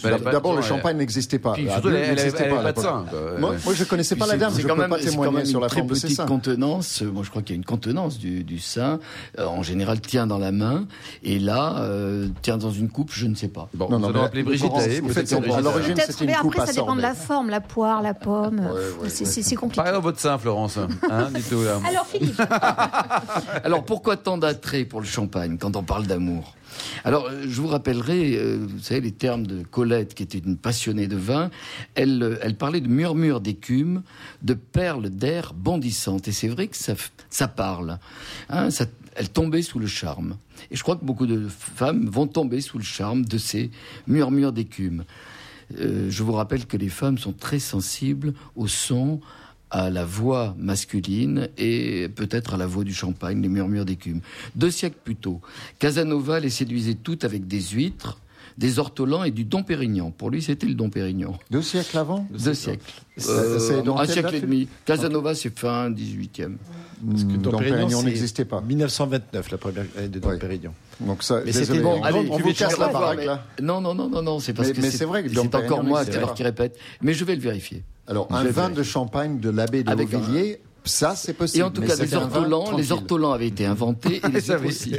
Mais 0.03 0.12
pas- 0.19 0.31
d'abord 0.31 0.55
le 0.55 0.62
champagne 0.62 0.97
n'existait 0.97 1.39
pas. 1.39 1.53
Puis 1.53 1.67
Ah, 1.69 1.73
surtout, 1.73 1.89
elle 1.89 2.09
n'existait 2.09 2.45
à 2.50 2.55
pas 2.55 2.71
de 2.71 2.79
quoi. 2.79 3.05
Moi, 3.39 3.55
je 3.73 3.83
connaissais 3.83 4.15
pas 4.15 4.27
la 4.27 4.38
dame, 4.38 4.53
je 4.57 4.67
quand 4.67 4.75
peux 4.75 4.81
même, 4.81 4.89
pas 4.89 5.00
témoigner 5.00 5.45
sur 5.45 5.59
la 5.59 5.65
une 5.67 5.69
très 5.69 5.79
forme 5.79 5.89
de 5.89 5.95
ses 5.95 6.07
petite 6.07 6.25
contenance. 6.25 7.01
Euh, 7.01 7.12
Moi, 7.12 7.23
je 7.23 7.29
crois 7.29 7.41
qu'il 7.41 7.55
y 7.55 7.57
a 7.57 7.59
une 7.59 7.65
contenance 7.65 8.17
du, 8.19 8.59
sein. 8.59 9.00
euh, 9.39 9.45
en 9.45 9.63
général, 9.63 10.00
tient 10.01 10.27
dans 10.27 10.38
la 10.38 10.51
main. 10.51 10.85
Et 11.23 11.39
là, 11.39 11.77
euh, 11.79 12.27
tient 12.41 12.57
dans 12.57 12.71
une 12.71 12.89
coupe, 12.89 13.12
je 13.13 13.27
ne 13.27 13.35
sais 13.35 13.47
pas. 13.47 13.69
Bon, 13.73 13.89
Non, 13.89 13.97
nous 13.97 14.03
non, 14.03 14.09
allons 14.09 14.19
mais 14.19 14.25
appeler 14.25 14.43
Brigitte 14.43 14.71
à 14.73 15.62
l'origine, 15.62 15.95
c'était 15.97 16.25
mais 16.25 16.33
une 16.33 16.38
coupe 16.39 16.51
après, 16.51 16.63
à 16.63 16.65
ça 16.67 16.73
dépend 16.73 16.95
de 16.95 17.01
la 17.01 17.13
forme, 17.13 17.50
la 17.50 17.62
poire, 17.62 18.01
la 18.01 18.13
pomme. 18.13 18.62
c'est 19.07 19.55
compliqué. 19.55 19.75
Parlez 19.77 19.91
dans 19.91 20.01
votre 20.01 20.19
sein, 20.19 20.38
Florence. 20.38 20.77
Hein, 20.77 20.88
là. 21.09 21.79
Alors, 21.88 22.05
Philippe, 22.05 22.41
Alors, 23.63 23.83
pourquoi 23.83 24.17
tant 24.17 24.38
d'attrait 24.38 24.85
pour 24.85 25.00
le 25.01 25.05
champagne 25.05 25.57
quand 25.57 25.75
on 25.75 25.83
parle 25.83 26.05
d'amour? 26.07 26.53
Alors, 27.03 27.27
euh, 27.27 27.44
je 27.48 27.62
vous 27.62 27.68
rappellerai, 27.68 28.38
euh, 28.38 28.58
vous 28.60 28.80
savez, 28.80 29.01
les 29.01 29.12
termes 29.12 29.46
de 29.46 29.63
Colette, 29.63 30.13
qui 30.13 30.24
était 30.24 30.39
une 30.39 30.58
passionnée 30.58 31.08
de 31.08 31.15
vin. 31.15 31.50
Elle, 31.96 32.22
euh, 32.24 32.38
elle 32.42 32.56
parlait 32.56 32.82
de 32.82 32.88
murmures 32.88 33.42
d'écume, 33.42 34.03
de 34.42 34.53
perles 34.53 35.10
d'air 35.10 35.53
bondissantes. 35.53 36.27
Et 36.27 36.32
c'est 36.32 36.48
vrai 36.48 36.68
que 36.68 36.77
ça, 36.77 36.94
ça 37.30 37.48
parle. 37.48 38.00
Hein, 38.50 38.70
elle 39.15 39.30
tombait 39.30 39.62
sous 39.62 39.80
le 39.80 39.88
charme. 39.88 40.38
Et 40.72 40.75
je 40.75 40.84
crois 40.84 40.96
que 40.96 41.06
beaucoup 41.06 41.27
de 41.27 41.48
femmes 41.48 42.08
vont 42.08 42.27
tomber 42.27 42.62
sous 42.62 42.77
le 42.77 42.84
charme 42.84 43.25
de 43.25 43.38
ces 43.38 43.72
murmures 44.08 44.53
d'écume. 44.53 45.03
Je 45.77 46.24
vous 46.24 46.34
rappelle 46.34 46.65
que 46.68 46.77
les 46.77 46.89
femmes 46.89 47.18
sont 47.18 47.32
très 47.32 47.58
sensibles 47.58 48.34
au 48.56 48.68
son, 48.68 49.22
à 49.75 49.89
la 49.89 50.06
voix 50.06 50.56
masculine 50.60 51.50
et 51.58 52.08
peut-être 52.15 52.53
à 52.53 52.58
la 52.58 52.68
voix 52.68 52.84
du 52.84 52.94
champagne, 52.94 53.42
les 53.42 53.50
murmures 53.50 53.86
d'écume. 53.86 54.22
Deux 54.56 54.70
siècles 54.70 54.98
plus 55.03 55.15
tôt, 55.15 55.42
Casanova 55.80 56.39
les 56.39 56.51
séduisait 56.51 56.94
toutes 56.94 57.24
avec 57.25 57.48
des 57.48 57.60
huîtres, 57.62 58.20
des 58.56 58.77
ortolans 58.77 59.24
et 59.24 59.32
du 59.32 59.46
Dom 59.46 59.63
Pérignon. 59.65 60.12
Pour 60.12 60.30
lui, 60.30 60.44
c'était 60.44 60.68
le 60.68 60.75
Dom 60.75 60.92
Pérignon. 60.92 61.34
Deux 61.50 61.63
siècles 61.63 61.98
avant 61.98 62.27
Deux 62.30 62.53
siècles. 62.53 62.86
C'est- 63.18 63.30
Euh, 63.32 63.58
c'est 63.60 63.82
dans 63.82 63.98
un 63.98 64.06
siècle 64.06 64.36
et 64.36 64.42
demi. 64.42 64.68
Casanova, 64.86 65.34
c'est 65.34 65.58
fin 65.58 65.89
18e. 65.89 66.58
Parce 67.10 67.24
que 67.24 67.30
Hmm, 67.30 67.38
Dom 67.38 67.42
Dom 67.42 67.51
Pérignon, 67.60 67.77
Pérignon 67.80 68.00
c'est 68.01 68.06
n'existait 68.06 68.46
pas. 68.46 68.62
1929, 68.62 69.50
la 69.51 69.58
première 69.58 69.86
année 69.98 70.08
de 70.08 70.20
Dom 70.20 70.32
Oui. 70.34 70.38
Pérignon. 70.39 70.74
Donc 71.00 71.24
ça, 71.24 71.39
Mais 71.39 71.46
désolé, 71.46 71.65
c'était 71.65 71.80
bon. 71.80 71.98
on, 72.00 72.03
Allez, 72.03 72.20
on 72.30 72.38
tu 72.38 72.44
vous 72.44 72.53
casse 72.53 72.77
la 72.77 72.92
là. 72.92 73.46
Non, 73.62 73.82
non, 73.82 73.96
non, 73.96 74.08
non, 74.08 74.22
non, 74.22 74.39
c'est 74.39 74.53
parce 74.53 74.68
Mais- 74.70 74.74
que 74.75 74.82
mais 74.82 74.92
c'est 74.92 75.06
vrai 75.06 75.24
que 75.24 75.30
Dom 75.34 75.48
c'est 75.51 75.56
encore 75.58 75.84
moi 75.84 76.00
n'existait 76.01 76.20
alors 76.20 76.36
qui 76.36 76.44
répète. 76.44 76.77
Mais 77.01 77.13
je 77.15 77.25
vais 77.25 77.36
le 77.36 77.42
vérifier. 77.42 77.84
Alors 78.07 78.27
un 78.31 78.43
vin 78.45 78.69
de 78.69 78.83
champagne 78.83 79.39
de 79.39 79.50
l'abbé 79.50 79.83
de 79.83 79.89
Avec 79.89 80.13
un- 80.13 80.19
Beauvilliers, 80.19 80.60
ça 80.83 81.15
c'est 81.15 81.33
possible. 81.33 81.60
Et 81.60 81.63
en 81.63 81.72
tout 81.72 81.79
mais 81.81 81.88
cas, 81.88 81.95
les 81.95 82.13
un 82.13 82.24
ortolans, 82.24 82.63
les 82.63 82.67
tranquille. 82.67 82.91
ortolans 82.91 83.31
avaient 83.31 83.48
été 83.48 83.65
inventés 83.65 84.19
et 84.25 84.27
les 84.33 84.51
oui. 84.51 84.67
aussi. 84.67 84.95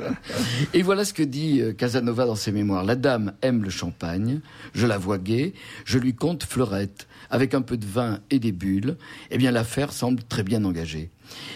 et 0.74 0.82
voilà 0.82 1.04
ce 1.04 1.12
que 1.12 1.22
dit 1.22 1.60
euh, 1.60 1.72
Casanova 1.72 2.24
dans 2.26 2.34
ses 2.36 2.52
mémoires. 2.52 2.84
La 2.84 2.96
dame 2.96 3.34
aime 3.42 3.62
le 3.62 3.70
champagne, 3.70 4.40
je 4.74 4.86
la 4.86 4.96
vois 4.98 5.18
gaie, 5.18 5.52
je 5.84 5.98
lui 5.98 6.14
compte 6.14 6.44
fleurette. 6.44 7.06
Avec 7.32 7.54
un 7.54 7.62
peu 7.62 7.76
de 7.76 7.86
vin 7.86 8.18
et 8.30 8.38
des 8.40 8.50
bulles, 8.52 8.96
eh 9.30 9.38
bien 9.38 9.50
l'affaire 9.52 9.92
semble 9.92 10.22
très 10.24 10.42
bien 10.42 10.64
engagée. 10.64 11.10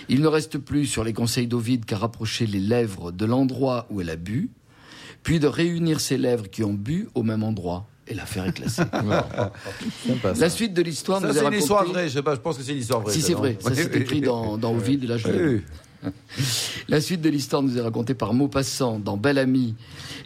Il 0.09 0.21
ne 0.21 0.29
reste 0.29 0.59
plus 0.59 0.87
sur 0.87 1.03
les 1.03 1.13
conseils 1.13 1.49
d'Ovide 1.49 1.85
qu'à 1.85 1.97
rapprocher 1.97 2.47
les 2.47 2.61
lèvres 2.61 3.11
de 3.11 3.25
l'endroit 3.25 3.87
où 3.91 4.01
elle 4.01 4.11
a 4.11 4.17
bu, 4.17 4.51
puis 5.25 5.41
de 5.41 5.47
réunir 5.49 5.99
ces 6.01 6.17
lèvres 6.19 6.49
qui 6.49 6.63
ont 6.63 6.75
bu 6.75 7.09
au 7.15 7.23
même 7.25 7.43
endroit. 7.43 7.89
Et 8.07 8.15
l'affaire 8.15 8.47
est 8.47 8.53
classée. 8.53 8.83
La 10.39 10.51
suite 10.51 10.75
de 10.75 10.83
l'histoire 10.83 11.21
Ça, 11.21 11.27
nous 11.27 11.33
est 11.33 11.35
c'est 11.35 11.41
une 11.41 11.45
racontée... 11.47 11.63
histoire 11.63 11.85
vraie. 11.87 12.09
Je 12.09 12.15
sais 12.15 12.23
pas, 12.23 12.35
je 12.35 12.41
pense 12.41 12.59
que 12.59 12.63
c'est 12.63 12.73
une 12.73 12.79
histoire 12.79 13.01
vraie. 13.01 13.13
Si 13.13 13.23
c'est 13.23 13.35
vrai, 13.35 13.57
ça 13.61 13.75
c'est 13.75 13.95
écrit 13.97 14.21
dans, 14.21 14.59
dans 14.59 14.75
Ovide, 14.75 15.05
là 15.05 15.17
je 15.17 15.29
l'ai 15.29 15.33
Oui, 15.43 15.53
lu. 15.53 15.65
La 16.89 17.01
suite 17.01 17.23
de 17.23 17.31
l'histoire 17.31 17.63
nous 17.63 17.79
est 17.79 17.81
racontée 17.81 18.13
par 18.15 18.35
Maupassant 18.35 18.99
dans 18.99 19.17
Bel 19.17 19.39
Ami. 19.39 19.75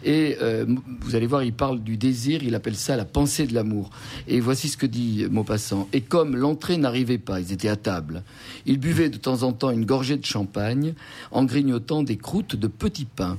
Et 0.03 0.37
euh, 0.41 0.65
vous 1.01 1.15
allez 1.15 1.27
voir, 1.27 1.43
il 1.43 1.53
parle 1.53 1.81
du 1.81 1.97
désir, 1.97 2.43
il 2.43 2.55
appelle 2.55 2.75
ça 2.75 2.97
la 2.97 3.05
pensée 3.05 3.47
de 3.47 3.53
l'amour. 3.53 3.89
Et 4.27 4.39
voici 4.39 4.67
ce 4.67 4.77
que 4.77 4.85
dit 4.85 5.25
Maupassant. 5.29 5.87
Et 5.93 6.01
comme 6.01 6.35
l'entrée 6.35 6.77
n'arrivait 6.77 7.17
pas, 7.17 7.39
ils 7.39 7.51
étaient 7.53 7.69
à 7.69 7.75
table, 7.75 8.23
ils 8.65 8.79
buvaient 8.79 9.09
de 9.09 9.17
temps 9.17 9.43
en 9.43 9.53
temps 9.53 9.71
une 9.71 9.85
gorgée 9.85 10.17
de 10.17 10.25
champagne 10.25 10.93
en 11.31 11.45
grignotant 11.45 12.03
des 12.03 12.17
croûtes 12.17 12.55
de 12.55 12.67
petits 12.67 13.05
pains. 13.05 13.37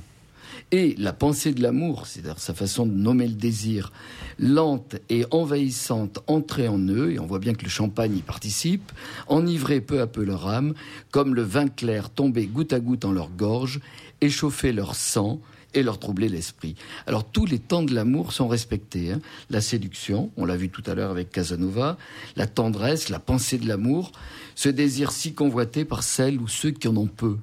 Et 0.71 0.95
la 0.97 1.13
pensée 1.13 1.53
de 1.53 1.61
l'amour, 1.61 2.07
c'est-à-dire 2.07 2.39
sa 2.39 2.53
façon 2.53 2.85
de 2.85 2.93
nommer 2.93 3.27
le 3.27 3.33
désir, 3.33 3.91
lente 4.39 4.95
et 5.09 5.25
envahissante 5.31 6.19
entrait 6.27 6.67
en 6.67 6.79
eux, 6.79 7.11
et 7.11 7.19
on 7.19 7.25
voit 7.25 7.39
bien 7.39 7.53
que 7.53 7.63
le 7.63 7.69
champagne 7.69 8.17
y 8.17 8.21
participe, 8.21 8.91
enivrait 9.27 9.81
peu 9.81 10.01
à 10.01 10.07
peu 10.07 10.23
leur 10.23 10.47
âme, 10.47 10.73
comme 11.11 11.35
le 11.35 11.43
vin 11.43 11.67
clair 11.67 12.09
tombait 12.09 12.45
goutte 12.45 12.73
à 12.73 12.79
goutte 12.79 13.05
en 13.05 13.11
leur 13.11 13.29
gorge, 13.29 13.79
échauffait 14.21 14.71
leur 14.71 14.95
sang 14.95 15.41
et 15.73 15.83
leur 15.83 15.99
troublait 15.99 16.29
l'esprit. 16.29 16.75
Alors 17.07 17.23
tous 17.23 17.45
les 17.45 17.59
temps 17.59 17.83
de 17.83 17.93
l'amour 17.93 18.33
sont 18.33 18.47
respectés. 18.47 19.11
hein. 19.11 19.21
La 19.49 19.61
séduction, 19.61 20.31
on 20.37 20.45
l'a 20.45 20.57
vu 20.57 20.69
tout 20.69 20.83
à 20.85 20.95
l'heure 20.95 21.11
avec 21.11 21.31
Casanova, 21.31 21.97
la 22.35 22.47
tendresse, 22.47 23.09
la 23.09 23.19
pensée 23.19 23.57
de 23.57 23.67
l'amour, 23.67 24.11
ce 24.55 24.69
désir 24.69 25.11
si 25.11 25.33
convoité 25.33 25.85
par 25.85 26.03
celles 26.03 26.39
ou 26.39 26.47
ceux 26.47 26.71
qui 26.71 26.87
en 26.87 26.97
ont 26.97 27.07
peu. 27.07 27.37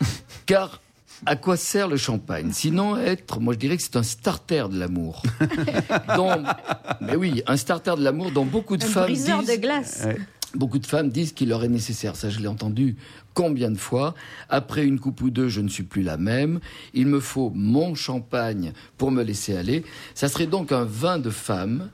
Car 0.46 0.80
à 1.26 1.36
quoi 1.36 1.56
sert 1.56 1.88
le 1.88 1.96
champagne? 1.96 2.50
Sinon 2.52 2.96
être, 2.96 3.40
moi 3.40 3.54
je 3.54 3.58
dirais 3.58 3.76
que 3.76 3.82
c'est 3.82 3.96
un 3.96 4.02
starter 4.02 4.66
de 4.70 4.78
l'amour. 4.78 5.22
mais 7.00 7.16
oui, 7.16 7.42
un 7.46 7.56
starter 7.56 7.94
de 7.96 8.02
l'amour 8.04 8.30
dont 8.30 8.44
beaucoup 8.44 8.76
de 8.76 8.84
Un 8.84 8.88
femmes 8.88 9.04
briseur 9.04 9.40
disent, 9.40 9.56
de 9.56 9.60
glace. 9.60 10.06
beaucoup 10.54 10.78
de 10.78 10.86
femmes 10.86 11.10
disent 11.10 11.32
qu'il 11.32 11.48
leur 11.48 11.64
est 11.64 11.68
nécessaire. 11.68 12.16
Ça, 12.16 12.30
je 12.30 12.40
l'ai 12.40 12.48
entendu 12.48 12.96
combien 13.34 13.70
de 13.70 13.78
fois. 13.78 14.14
Après 14.48 14.84
une 14.84 14.98
coupe 14.98 15.20
ou 15.22 15.30
deux, 15.30 15.48
je 15.48 15.60
ne 15.60 15.68
suis 15.68 15.82
plus 15.82 16.02
la 16.02 16.16
même. 16.16 16.60
Il 16.94 17.06
me 17.06 17.20
faut 17.20 17.52
mon 17.54 17.94
champagne 17.94 18.72
pour 18.96 19.10
me 19.10 19.22
laisser 19.22 19.56
aller. 19.56 19.84
Ça 20.14 20.28
serait 20.28 20.46
donc 20.46 20.72
un 20.72 20.84
vin 20.84 21.18
de 21.18 21.30
femme. 21.30 21.90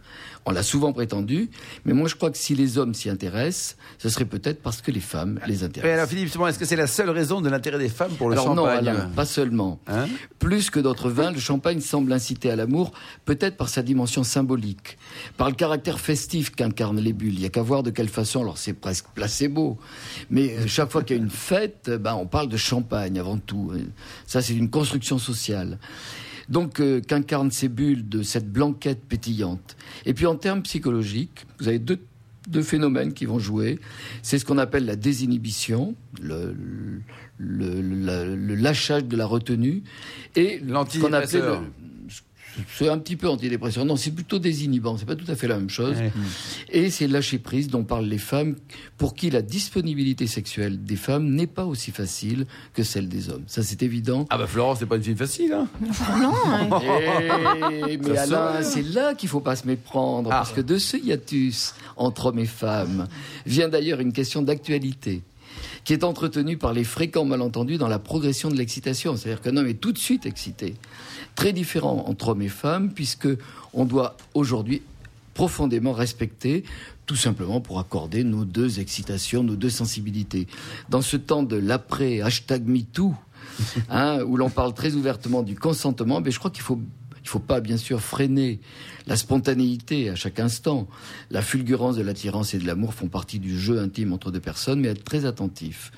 On 0.47 0.53
l'a 0.53 0.63
souvent 0.63 0.93
prétendu, 0.95 1.51
mais 1.85 1.93
moi 1.93 2.09
je 2.09 2.15
crois 2.15 2.31
que 2.31 2.39
si 2.39 2.55
les 2.55 2.79
hommes 2.79 2.95
s'y 2.95 3.11
intéressent, 3.11 3.77
ce 3.99 4.09
serait 4.09 4.25
peut-être 4.25 4.63
parce 4.63 4.81
que 4.81 4.91
les 4.91 5.01
femmes 5.01 5.39
les 5.47 5.59
Mais 5.59 5.65
intéressent. 5.65 5.93
alors 5.99 6.09
Philippe, 6.09 6.35
est-ce 6.49 6.59
que 6.59 6.65
c'est 6.65 6.77
la 6.77 6.87
seule 6.87 7.11
raison 7.11 7.43
de 7.43 7.51
l'intérêt 7.51 7.79
des 7.79 7.91
femmes 7.91 8.13
pour 8.13 8.31
le 8.31 8.37
Alors 8.37 8.55
non, 8.55 8.65
champagne 8.65 8.89
Alain, 8.89 9.11
pas 9.15 9.27
seulement. 9.27 9.79
Hein 9.87 10.07
Plus 10.39 10.71
que 10.71 10.81
d'autres 10.81 11.11
vins, 11.11 11.31
le 11.31 11.39
champagne 11.39 11.81
semble 11.81 12.11
inciter 12.13 12.51
à 12.51 12.57
l'amour, 12.57 12.93
peut-être 13.27 13.59
par 13.59 13.69
sa 13.69 13.83
dimension 13.83 14.25
symbolique, 14.25 14.97
par 15.37 15.51
le 15.51 15.55
caractère 15.55 16.01
festif 16.01 16.51
qu'incarnent 16.51 17.01
les 17.01 17.13
bulles. 17.13 17.35
Il 17.35 17.41
n'y 17.41 17.47
a 17.47 17.51
qu'à 17.51 17.63
voir 17.63 17.83
de 17.83 17.91
quelle 17.91 18.09
façon, 18.09 18.41
alors 18.41 18.57
c'est 18.57 18.73
presque 18.73 19.07
placebo, 19.15 19.79
mais 20.31 20.57
euh, 20.57 20.67
chaque 20.67 20.91
fois 20.91 21.03
qu'il 21.03 21.17
y 21.17 21.21
a 21.21 21.23
une 21.23 21.30
fête, 21.31 21.87
euh, 21.89 21.99
ben, 21.99 22.15
on 22.15 22.27
parle 22.27 22.49
de 22.49 22.57
champagne 22.59 23.19
avant 23.19 23.39
tout. 23.39 23.73
Ça, 24.27 24.43
c'est 24.43 24.55
une 24.55 24.69
construction 24.71 25.19
sociale. 25.19 25.79
Donc, 26.49 26.81
euh, 26.81 27.01
qu'incarnent 27.01 27.53
ces 27.53 27.69
bulles 27.69 28.09
de 28.09 28.23
cette 28.23 28.51
blanquette 28.53 29.01
pétillante? 29.09 29.77
Et 30.05 30.15
puis, 30.15 30.27
en 30.27 30.35
termes 30.35 30.63
psychologiques, 30.63 31.47
vous 31.61 31.69
avez 31.69 31.79
deux, 31.79 32.01
deux 32.49 32.63
phénomènes 32.63 33.13
qui 33.13 33.25
vont 33.25 33.39
jouer. 33.39 33.79
C'est 34.23 34.39
ce 34.39 34.45
qu'on 34.45 34.59
appelle 34.59 34.85
la 34.85 34.97
désinhibition, 34.97 35.95
le, 36.21 36.55
lâchage 37.39 39.05
de 39.05 39.17
la 39.17 39.27
retenue, 39.27 39.83
et 40.37 40.59
qu'on 40.59 40.65
appelait 40.67 40.73
L'antidépresseur. 40.73 41.61
le- 41.61 41.67
c'est 42.77 42.89
un 42.89 42.99
petit 42.99 43.17
peu 43.17 43.29
antidépresseur. 43.29 43.85
Non, 43.85 43.97
c'est 43.97 44.11
plutôt 44.11 44.39
désinhibant. 44.39 44.97
C'est 44.97 45.05
pas 45.07 45.17
tout 45.17 45.31
à 45.31 45.35
fait 45.37 45.49
la 45.49 45.57
même 45.57 45.71
chose. 45.71 45.97
Ouais. 45.97 46.13
Et 46.71 46.91
c'est 46.91 47.07
lâcher 47.07 47.39
prise 47.39 47.69
dont 47.69 47.85
parlent 47.85 48.07
les 48.07 48.19
femmes, 48.19 48.57
pour 48.99 49.15
qui 49.15 49.31
la 49.31 49.43
disponibilité 49.43 50.27
sexuelle 50.27 50.83
des 50.83 50.97
femmes 50.97 51.31
n'est 51.31 51.47
pas 51.47 51.65
aussi 51.65 51.91
facile 51.91 52.47
que 52.75 52.83
celle 52.83 53.09
des 53.09 53.29
hommes. 53.31 53.45
Ça, 53.47 53.63
c'est 53.63 53.83
évident. 53.83 54.27
Ah 54.31 54.39
bah 54.39 54.47
Florence, 54.47 54.79
c'est 54.81 54.87
pas 54.87 54.97
une 54.97 55.03
fille 55.03 55.17
facile, 55.17 55.53
hein 55.53 55.69
Non, 56.21 56.35
hein. 56.47 56.69
Eh, 57.89 57.97
mais 58.03 58.15
Ça 58.17 58.23
Alain, 58.23 58.63
c'est 58.63 58.83
là 58.83 59.15
qu'il 59.15 59.29
faut 59.29 59.41
pas 59.41 59.57
se 59.57 59.67
méprendre, 59.67 60.31
Ah. 60.33 60.37
parce 60.39 60.53
que 60.53 60.61
de 60.61 60.79
ce 60.79 60.97
hiatus 60.97 61.75
entre 61.97 62.27
hommes 62.27 62.39
et 62.39 62.47
femmes 62.47 63.07
vient 63.47 63.69
d'ailleurs 63.69 64.01
une 64.01 64.13
question 64.13 64.43
d'actualité 64.43 65.23
qui 65.91 65.95
est 65.95 66.05
entretenue 66.05 66.57
par 66.57 66.73
les 66.73 66.85
fréquents 66.85 67.25
malentendus 67.25 67.77
dans 67.77 67.89
la 67.89 67.99
progression 67.99 68.49
de 68.49 68.55
l'excitation. 68.55 69.17
C'est-à-dire 69.17 69.41
qu'un 69.41 69.57
homme 69.57 69.67
est 69.67 69.81
tout 69.81 69.91
de 69.91 69.99
suite 69.99 70.25
excité. 70.25 70.77
Très 71.35 71.53
différent 71.53 72.05
entre 72.07 72.29
hommes 72.29 72.43
et 72.43 72.49
femmes, 72.49 72.93
puisque 72.93 73.27
on 73.75 73.87
doit 73.87 74.17
aujourd'hui 74.35 74.83
profondément 75.35 75.91
respecter, 75.91 76.63
tout 77.07 77.17
simplement 77.17 77.61
pour 77.61 77.81
accorder 77.81 78.23
nos 78.23 78.45
deux 78.45 78.79
excitations, 78.79 79.43
nos 79.43 79.57
deux 79.57 79.69
sensibilités. 79.69 80.47
Dans 80.91 81.03
ce 81.03 81.17
temps 81.17 81.43
de 81.43 81.57
l'après 81.57 82.21
hashtag 82.21 82.69
MeToo, 82.69 83.13
hein, 83.91 84.23
où 84.23 84.37
l'on 84.37 84.49
parle 84.49 84.75
très 84.75 84.95
ouvertement 84.95 85.43
du 85.43 85.59
consentement, 85.59 86.21
mais 86.21 86.31
je 86.31 86.39
crois 86.39 86.53
qu'il 86.53 86.63
faut 86.63 86.79
il 87.23 87.29
faut 87.29 87.39
pas, 87.39 87.61
bien 87.61 87.77
sûr, 87.77 88.01
freiner 88.01 88.61
la 89.07 89.17
spontanéité 89.17 90.11
à 90.11 90.15
chaque 90.15 90.39
instant. 90.41 90.87
La 91.31 91.43
fulgurance 91.43 91.97
de 91.97 92.03
l'attirance 92.03 92.55
et 92.55 92.59
de 92.59 92.67
l'amour 92.67 92.95
font 92.95 93.09
partie 93.09 93.39
du 93.39 93.59
jeu 93.59 93.79
intime 93.81 94.13
entre 94.13 94.31
deux 94.31 94.41
personnes, 94.41 94.81
mais 94.81 94.89
être 94.89 95.05
très 95.05 95.25
attentif 95.25 95.91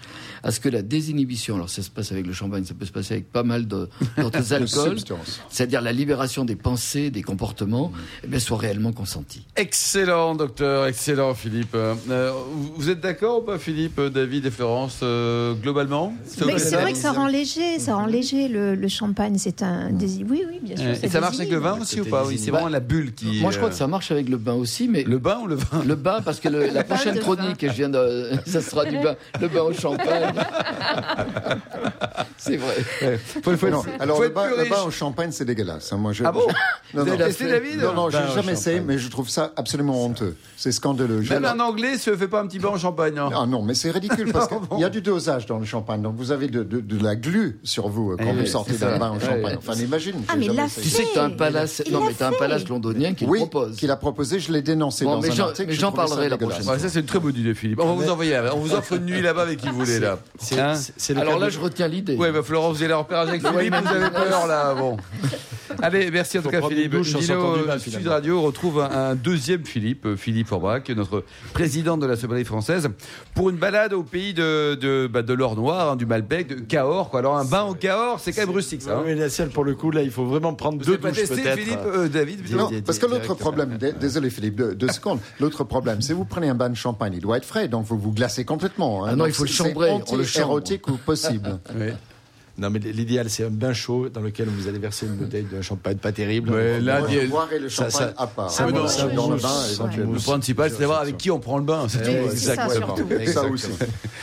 à 0.45 0.51
ce 0.51 0.59
que 0.61 0.69
la 0.69 0.83
désinhibition, 0.83 1.55
alors 1.55 1.71
ça 1.71 1.83
se 1.83 1.91
passe 1.91 2.11
avec 2.11 2.27
le 2.27 2.33
champagne, 2.33 2.65
ça 2.65 2.75
peut 2.75 2.85
se 2.87 2.91
passer 2.91 3.15
avec 3.15 3.31
pas 3.31 3.45
mal 3.45 3.67
d'autres 3.67 4.53
alcools, 4.53 4.99
c'est-à-dire 5.51 5.81
la 5.83 5.93
libération 5.93 6.45
des 6.45 6.57
pensées, 6.57 7.11
des 7.11 7.23
comportements, 7.23 7.93
eh 8.25 8.27
bien, 8.27 8.39
soit 8.41 8.59
réellement 8.59 8.93
consentie. 8.93 9.47
Excellent, 9.57 10.35
docteur, 10.35 10.87
excellent, 10.87 11.35
Philippe. 11.35 11.75
Euh, 11.75 11.95
vous- 12.77 12.89
êtes 12.91 13.01
d'accord 13.01 13.39
ou 13.43 13.43
pas, 13.43 13.59
Philippe, 13.59 14.01
David 14.01 14.47
et 14.47 14.51
Florence, 14.51 15.01
euh, 15.03 15.55
globalement? 15.55 16.13
C'est 16.27 16.45
vrai 16.45 16.93
que 16.93 16.99
ça 16.99 17.13
rend 17.13 17.27
léger, 17.29 17.79
ça 17.79 17.95
rend 17.95 18.07
léger 18.07 18.49
le, 18.49 18.75
le 18.75 18.89
champagne. 18.89 19.37
C'est 19.39 19.63
un. 19.63 19.91
Oui, 19.93 20.43
oui, 20.49 20.59
bien 20.63 20.77
sûr. 20.77 20.97
Euh, 21.13 21.21
ça 21.21 21.21
marche 21.21 21.37
avec 21.39 21.51
le 21.51 21.59
vin 21.59 21.79
aussi 21.81 22.01
ou 22.01 22.05
pas 22.05 22.25
Oui, 22.27 22.39
c'est 22.39 22.51
vraiment 22.51 22.69
la 22.69 22.81
bulle 22.81 23.13
qui. 23.15 23.41
Moi, 23.41 23.51
je 23.51 23.57
crois 23.57 23.69
euh, 23.69 23.73
que 23.73 23.77
ça 23.77 23.87
marche 23.87 24.11
avec 24.11 24.29
le 24.29 24.37
bain 24.37 24.55
aussi, 24.55 24.89
mais 24.89 25.03
Le 25.05 25.19
bain 25.19 25.39
ou 25.43 25.47
le 25.47 25.55
vin 25.57 25.83
Le 25.87 25.95
bain, 25.95 26.21
parce 26.25 26.41
que 26.41 26.49
le- 26.49 26.67
la 26.69 26.85
prochaine 26.85 27.19
chronique, 27.19 27.61
je 27.67 27.73
viens 27.73 27.89
de, 27.89 28.31
ça 28.47 28.61
sera 28.61 28.85
du 28.85 28.99
bain, 28.99 29.15
le 29.41 29.49
bain 29.49 29.63
au 29.63 29.73
champagne. 29.73 30.33
C'est 32.37 32.57
vrai. 32.57 32.75
Ouais. 33.03 33.19
Faut, 33.43 33.57
faut, 33.57 33.69
Non, 33.69 33.83
faut 33.83 33.91
alors 34.01 34.21
le 34.21 34.29
bain, 34.29 34.49
le 34.57 34.69
bain 34.69 34.83
au 34.87 34.91
champagne, 34.91 35.31
c'est 35.31 35.45
dégueulasse. 35.45 35.93
hein. 35.93 35.97
Moi, 35.97 36.13
je, 36.13 36.25
Ah 36.25 36.33
bon 36.33 36.41
non, 36.41 37.05
Vous 37.05 37.07
non, 37.07 37.13
avez 37.13 37.25
testé, 37.25 37.49
David 37.49 37.81
non, 37.81 37.93
non, 37.95 38.11
j'ai 38.11 38.19
au 38.19 38.35
jamais 38.35 38.53
essayé, 38.53 38.79
champagne. 38.79 38.95
mais 38.95 38.99
je 38.99 39.09
trouve 39.09 39.29
ça 39.29 39.53
absolument 39.57 40.05
honteux. 40.05 40.37
C'est 40.57 40.73
scandaleux. 40.73 41.21
Même 41.31 41.45
un 41.45 41.61
Anglais 41.61 41.99
se 41.99 42.17
fait 42.17 42.27
pas 42.29 42.41
un 42.41 42.47
petit 42.49 42.59
bain 42.59 42.71
en 42.71 42.79
champagne. 42.79 43.17
hein. 43.19 43.31
Ah 43.35 43.47
non, 43.47 43.63
mais 43.63 43.75
c'est 43.75 43.91
ridicule 43.93 44.33
parce 44.33 44.49
qu'il 44.49 44.59
bon. 44.71 44.79
y 44.79 44.85
a 44.85 44.91
du 44.91 45.03
dosage 45.03 45.47
dans 45.47 45.59
le 45.59 45.65
champagne. 45.65 46.03
Donc 46.03 46.15
vous 46.17 46.33
avez 46.33 46.49
de, 46.49 46.63
de- 46.65 46.81
de 46.81 47.03
la 47.03 47.15
glu 47.15 47.61
sur 47.63 47.89
vous 47.89 48.13
euh, 48.13 48.17
quand 48.19 48.25
Eh 48.37 48.41
vous 48.41 48.47
sortez 48.47 48.73
d'un 48.75 48.99
bain 48.99 49.13
au 49.17 49.21
champagne. 49.21 49.57
Enfin, 49.59 49.75
imagine. 49.75 50.17
Ah, 50.29 50.35
mais 50.37 50.47
jamais 50.47 50.63
Tu 51.07 51.15
sais 51.15 51.19
un 51.21 51.31
palace. 51.31 51.83
l'a 51.87 51.93
Non, 51.93 52.05
mais 52.07 52.13
t'as 52.15 52.29
un 52.29 52.33
palace 52.33 52.69
londonien 52.69 53.15
qui 53.15 53.25
Oui, 53.25 53.41
le 53.41 53.47
propose. 53.47 53.77
qu'il 53.77 53.91
a 53.91 53.97
proposé, 53.97 54.39
je 54.41 54.53
l'ai 54.53 54.63
dénoncé 54.63 55.05
Bon, 55.05 55.13
dans 55.17 55.21
mais 55.21 55.31
un 55.31 55.35
j'en- 55.35 55.45
article. 55.49 55.69
mais 55.71 55.93
parlerai 55.93 56.29
la 56.29 56.37
prochaine 56.39 56.67
Ouais, 56.69 56.79
ça 56.79 56.89
c'est 56.89 57.01
une 57.01 57.07
très 57.07 57.19
bonne 57.19 57.37
idée, 57.37 57.55
Philippe. 57.55 57.81
On 57.81 57.95
va 57.95 58.05
vous 58.05 58.11
envoyer. 58.11 58.39
On 58.55 58.59
vous 58.59 58.73
offre 58.75 58.93
une 58.95 59.07
nuit 59.07 59.21
là-bas 59.23 59.43
avec 59.43 59.61
qui 59.61 59.69
vous 59.69 59.79
voulez 59.79 59.99
là. 59.99 60.19
C'est 60.39 60.59
Hein 60.61 60.75
c'est- 60.75 60.93
c'est 60.97 61.15
le 61.15 61.21
Alors 61.21 61.39
là, 61.39 61.49
je 61.49 61.59
retiens 61.59 61.89
l'idée. 61.89 62.17
Ouais, 62.17 62.31
bah 62.33 62.43
Florent, 62.43 62.73
vous 62.73 62.83
allez 62.83 62.93
en 62.95 63.01
repérage 63.01 63.29
avec 63.29 63.47
Philippe, 63.47 63.75
vous 63.75 63.89
avez 63.95 64.11
peur 64.11 64.47
là. 64.47 64.75
Bon. 64.75 64.97
Allez, 65.83 66.11
merci 66.11 66.39
en 66.39 66.43
tout 66.43 66.49
cas 66.51 66.61
Philippe. 66.63 66.93
douche 66.93 67.15
Dino 67.17 67.57
bain, 67.67 67.79
Sud. 67.79 68.07
Radio 68.07 68.41
retrouve 68.43 68.81
un, 68.81 68.91
un 69.11 69.15
deuxième 69.15 69.65
Philippe, 69.65 70.07
euh, 70.07 70.17
Philippe 70.17 70.49
Forbach, 70.49 70.89
notre 70.91 71.25
président 71.53 71.97
de 71.97 72.07
la 72.07 72.17
Somalie 72.17 72.45
française, 72.45 72.89
pour 73.35 73.51
une 73.51 73.57
balade 73.57 73.93
au 73.93 74.03
pays 74.03 74.35
de, 74.35 74.75
de, 74.75 75.07
bah, 75.13 75.23
de 75.23 75.33
l'or 75.33 75.57
noir, 75.57 75.93
hein, 75.93 75.97
du 75.97 76.07
Malbec, 76.07 76.49
de 76.49 76.55
Cahors. 76.61 77.11
Quoi. 77.11 77.21
Alors 77.21 77.37
un 77.37 77.45
bain 77.45 77.63
au 77.63 77.75
Cahors, 77.75 78.21
c'est 78.21 78.33
quand 78.33 78.43
même 78.47 78.51
rustique 78.55 78.83
ça. 78.83 78.97
hein. 78.97 79.03
Oui, 79.05 79.13
mais 79.15 79.21
la 79.21 79.29
selle, 79.31 79.49
pour 79.51 79.65
le 79.65 79.75
coup, 79.75 79.91
là, 79.91 80.03
il 80.03 80.11
faut 80.11 80.25
vraiment 80.25 80.55
prendre 80.55 80.79
Vous 80.79 80.85
deux 80.85 80.97
douches, 80.99 81.29
peut-être. 81.29 81.59
Philippe, 81.59 81.79
euh, 81.87 82.09
David 82.09 82.41
Non, 82.55 82.71
parce 82.85 82.99
que 82.99 83.07
l'autre 83.07 83.35
problème, 83.35 83.77
dé- 83.79 83.93
désolé 83.93 84.31
Philippe, 84.31 84.57
deux, 84.57 84.75
deux 84.75 84.89
secondes. 84.89 85.19
L'autre 85.41 85.65
problème, 85.65 86.01
c'est 86.03 86.13
vous 86.13 86.25
prenez 86.25 86.49
un 86.49 86.55
bain 86.55 86.71
de 86.71 86.75
champagne, 86.77 87.13
il 87.15 87.21
doit 87.21 87.37
être 87.37 87.45
frais, 87.45 87.69
donc 87.69 87.87
vous 87.87 87.99
vous 87.99 88.13
glacez 88.13 88.45
complètement. 88.45 89.05
hein. 89.05 89.09
Ah 89.13 89.17
non, 89.17 89.27
il 89.27 89.33
faut 89.33 89.45
le 89.45 89.49
chambrer, 89.51 89.91
c'est 90.27 90.41
érotique 90.41 90.89
ou 90.89 90.97
possible. 90.97 91.59
Ouais. 91.77 91.95
Non, 92.59 92.69
mais 92.69 92.79
l'idéal, 92.81 93.31
c'est 93.31 93.45
un 93.45 93.51
bain 93.51 93.73
chaud 93.73 94.11
dans 94.11 94.21
lequel 94.21 94.47
vous 94.49 94.69
allez 94.69 94.79
verser 94.79 95.07
une 95.07 95.15
bouteille 95.17 95.47
de 95.51 95.63
champagne 95.63 95.97
pas 95.97 96.13
terrible. 96.13 96.51
Ouais, 96.51 96.81
là, 96.81 97.01
je 97.09 97.27
boirai 97.27 97.59
le 97.59 97.71
Ça- 97.71 97.89
champagne 97.89 98.09
ça- 98.15 98.23
à 98.23 98.27
part. 98.27 98.51
ça 98.51 98.65
Ah, 98.65 98.67
me- 98.67 98.73
voilà, 98.73 98.89
ça 98.89 99.07
dans 99.09 99.31
le 99.31 99.37
bain, 99.37 99.49
ça 99.49 99.73
éventuellement. 99.73 100.13
Le 100.13 100.19
principal, 100.21 100.71
c'est 100.71 100.79
d'avoir 100.81 101.01
avec 101.01 101.17
qui 101.17 101.31
on 101.31 101.41
prend 101.41 101.57
le 101.57 101.65
bain. 101.65 101.87
c'est 101.89 102.03
tout. 102.03 102.29
C'est 102.31 102.55
ça, 102.55 102.65
Exactement. 102.67 102.97
Ça 103.27 103.45
aussi. 103.47 103.69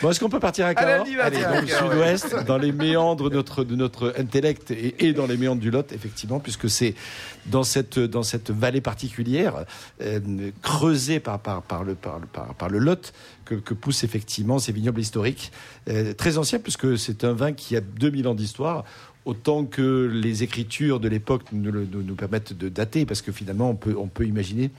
Bon, 0.03 0.11
est-ce 0.11 0.19
qu'on 0.19 0.29
peut 0.29 0.39
partir 0.39 0.65
à 0.65 0.69
Allez, 0.69 0.75
Cahors 0.77 1.05
on 1.07 1.09
y 1.09 1.15
va, 1.15 1.31
tiens, 1.31 1.51
dans 1.51 1.61
le 1.61 1.67
sud-ouest, 1.67 2.35
dans 2.45 2.57
les 2.59 2.71
méandres 2.71 3.29
de 3.31 3.35
notre, 3.35 3.63
de 3.63 3.75
notre 3.75 4.13
intellect 4.17 4.69
et, 4.71 5.07
et 5.07 5.13
dans 5.13 5.25
les 5.25 5.35
méandres 5.35 5.61
du 5.61 5.71
Lot, 5.71 5.91
effectivement, 5.91 6.39
puisque 6.39 6.69
c'est 6.69 6.93
dans 7.47 7.63
cette, 7.63 7.97
dans 7.97 8.21
cette 8.23 8.51
vallée 8.51 8.81
particulière, 8.81 9.65
euh, 10.03 10.19
creusée 10.61 11.19
par, 11.19 11.39
par, 11.39 11.63
par, 11.63 11.83
le, 11.83 11.95
par, 11.95 12.19
le- 12.19 12.27
par, 12.27 12.53
par 12.53 12.69
le 12.69 12.77
Lot, 12.77 13.11
que, 13.49 13.55
que 13.55 13.73
poussent 13.73 14.03
effectivement 14.03 14.59
ces 14.59 14.71
vignobles 14.71 15.01
historiques, 15.01 15.51
euh, 15.89 16.13
très 16.13 16.37
anciens, 16.37 16.59
puisque 16.59 16.97
c'est 16.97 17.23
un 17.23 17.33
vin 17.33 17.51
qui 17.51 17.75
a 17.75 17.81
2000 17.81 18.27
ans 18.27 18.35
d'histoire. 18.35 18.85
Autant 19.25 19.65
que 19.65 20.09
les 20.11 20.43
écritures 20.43 20.99
de 20.99 21.07
l'époque 21.07 21.43
nous, 21.51 21.71
nous 21.71 22.15
permettent 22.15 22.53
de 22.53 22.69
dater, 22.69 23.05
parce 23.05 23.21
que 23.21 23.31
finalement, 23.31 23.69
on 23.71 23.75
peut, 23.75 23.95
on 23.97 24.07
peut 24.07 24.25
imaginer 24.25 24.71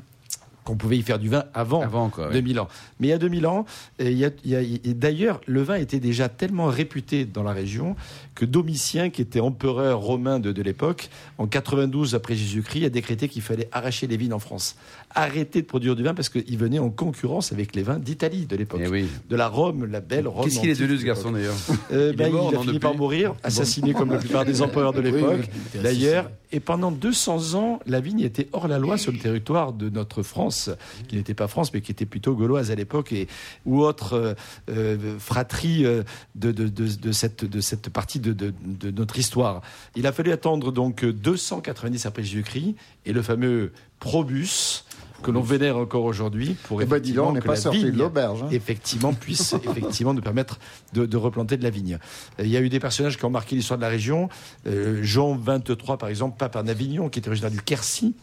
qu'on 0.71 0.77
pouvait 0.77 0.99
y 0.99 1.03
faire 1.03 1.19
du 1.19 1.29
vin 1.29 1.45
avant, 1.53 1.83
Avant, 1.83 2.09
quoi, 2.11 2.29
ouais. 2.29 2.33
2000 2.35 2.61
ans. 2.61 2.69
Mais 3.01 3.09
il 3.09 3.11
y 3.11 3.13
a 3.13 3.19
2000 3.19 3.47
ans, 3.47 3.65
et 3.99 4.11
il 4.13 4.17
y 4.19 4.25
a- 4.25 4.31
il 4.45 4.51
y 4.51 4.55
a- 4.57 4.61
et 4.63 4.95
d'ailleurs, 4.95 5.41
le 5.47 5.63
vin 5.63 5.75
était 5.75 5.99
déjà 5.99 6.29
tellement 6.29 6.67
réputé 6.67 7.25
dans 7.25 7.43
la 7.43 7.53
région 7.53 7.97
que 8.37 8.45
Domitien, 8.45 9.11
qui 9.11 9.21
était 9.21 9.41
empereur 9.41 9.99
romain 9.99 10.39
de, 10.39 10.53
de 10.53 10.63
l'époque, 10.63 11.11
en 11.39 11.47
92 11.47 12.15
après 12.15 12.37
Jésus-Christ, 12.37 12.85
a 12.85 12.89
décrété 12.89 13.29
qu'il 13.29 13.43
fallait 13.43 13.69
arracher 13.73 14.07
les 14.07 14.17
vignes 14.17 14.33
en 14.33 14.39
France. 14.39 14.77
Arrêter 15.15 15.61
de 15.63 15.67
produire 15.67 15.97
du 15.97 16.05
vin 16.05 16.15
parce 16.15 16.29
qu'il 16.29 16.57
venait 16.57 16.79
en 16.79 16.89
concurrence 16.91 17.53
avec 17.53 17.75
les 17.75 17.83
vins 17.83 17.99
d'Italie 17.99 18.47
de 18.47 18.55
l'époque. 18.55 18.81
Eh 18.85 18.89
oui. 18.89 19.07
De 19.29 19.35
la 19.35 19.49
Rome, 19.49 19.87
la 19.87 20.01
belle 20.01 20.29
Rome. 20.29 20.45
Qu'est-ce 20.45 20.61
qu'il 20.61 20.71
est 20.71 20.79
devenu 20.79 20.99
ce 20.99 21.05
garçon 21.05 21.33
d'ailleurs 21.33 21.55
Euh, 21.93 22.11
Il 22.13 22.17
bah, 22.17 22.29
est 22.29 22.31
mort, 22.31 22.49
il 22.51 22.55
a 22.55 22.59
non, 22.59 22.61
fini 22.63 22.75
depuis 22.75 22.79
par 22.81 22.95
mourir, 22.95 23.35
assassiné 23.43 23.93
comme 23.93 24.13
la 24.13 24.19
plupart 24.19 24.45
des 24.45 24.63
empereurs 24.63 24.93
de 24.93 25.01
l'époque. 25.07 25.41
oui, 25.75 25.81
D'ailleurs, 25.83 26.31
et 26.53 26.61
pendant 26.61 26.91
200 26.93 27.55
ans, 27.55 27.81
la 27.87 28.01
vigne 28.01 28.21
était 28.21 28.49
hors 28.53 28.69
la 28.69 28.79
loi 28.79 28.99
sur 28.99 29.11
le 29.13 29.19
territoire 29.19 29.73
de 29.73 29.89
notre 29.89 30.23
France, 30.23 30.60
qui 31.09 31.17
n'était 31.17 31.35
pas 31.35 31.49
France, 31.49 31.73
mais 31.73 31.81
qui 31.81 31.93
était 31.93 32.07
plutôt 32.07 32.35
gauloise 32.35 32.71
à 32.71 32.75
l'époque, 32.75 33.13
et 33.13 33.29
ou 33.65 33.83
autre 33.83 34.15
euh, 34.15 34.35
euh, 34.71 35.19
fratrie 35.19 35.85
euh, 35.87 36.03
de, 36.35 36.53
de, 36.53 36.69
de, 36.69 36.87
de 36.95 37.13
cette, 37.13 37.45
de 37.45 37.61
cette 37.61 37.89
partie 37.89 38.21
de, 38.21 38.33
de, 38.33 38.53
de 38.65 38.91
notre 38.91 39.19
histoire. 39.19 39.63
Il 39.97 40.07
a 40.07 40.13
fallu 40.13 40.33
attendre 40.33 40.73
donc 40.73 41.05
290 41.05 42.07
après 42.07 42.23
Jésus-Christ, 42.23 42.75
et 43.07 43.13
le 43.13 43.23
fameux 43.23 43.73
Probus 43.99 44.85
que 45.23 45.31
l'on 45.31 45.43
vénère 45.43 45.77
encore 45.77 46.05
aujourd'hui 46.05 46.57
pour 46.65 46.81
Eh 46.81 46.87
ben, 46.87 46.99
dis 46.99 47.13
donc, 47.13 47.29
on 47.29 47.33
n'est 47.35 47.41
que 47.41 47.47
pas 47.47 47.53
la 47.53 47.61
sorti 47.61 47.83
de 47.83 47.91
vigne 47.91 47.99
l'auberge. 47.99 48.43
hein. 48.43 48.49
effectivement 48.51 49.13
puisse 49.13 49.53
effectivement 49.65 50.15
nous 50.15 50.23
permettre 50.23 50.59
de, 50.95 51.05
de 51.05 51.17
replanter 51.19 51.59
de 51.59 51.63
la 51.63 51.69
vigne. 51.69 51.99
Il 52.39 52.49
y 52.49 52.57
a 52.57 52.61
eu 52.61 52.71
des 52.71 52.81
personnages 52.81 53.19
qui 53.19 53.25
ont 53.27 53.31
marqué 53.31 53.55
l'histoire 53.55 53.77
de 53.77 53.83
la 53.83 53.91
région. 53.91 54.31
Euh, 54.67 55.01
Jean 55.03 55.35
23 55.37 55.99
par 55.99 56.09
exemple, 56.09 56.39
pape 56.39 56.57
en 56.57 56.67
Avignon, 56.67 57.11
qui 57.11 57.19
était 57.19 57.29
originaire 57.29 57.51
du 57.51 57.61
Quercy. 57.61 58.15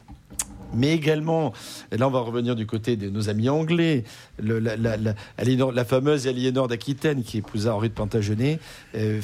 Mais 0.73 0.93
également, 0.93 1.53
et 1.91 1.97
là 1.97 2.07
on 2.07 2.11
va 2.11 2.19
revenir 2.19 2.55
du 2.55 2.65
côté 2.65 2.95
de 2.95 3.09
nos 3.09 3.29
amis 3.29 3.49
anglais, 3.49 4.03
le- 4.39 4.59
la, 4.59 4.75
la- 4.75 4.97
la- 4.97 5.15
Aliénor- 5.37 5.73
la 5.73 5.85
fameuse 5.85 6.27
Aliénor 6.27 6.67
d'Aquitaine 6.67 7.23
qui 7.23 7.37
épousa 7.37 7.73
Henri 7.75 7.89
de 7.89 7.93
Plantagenet, 7.93 8.59
euh, 8.95 9.21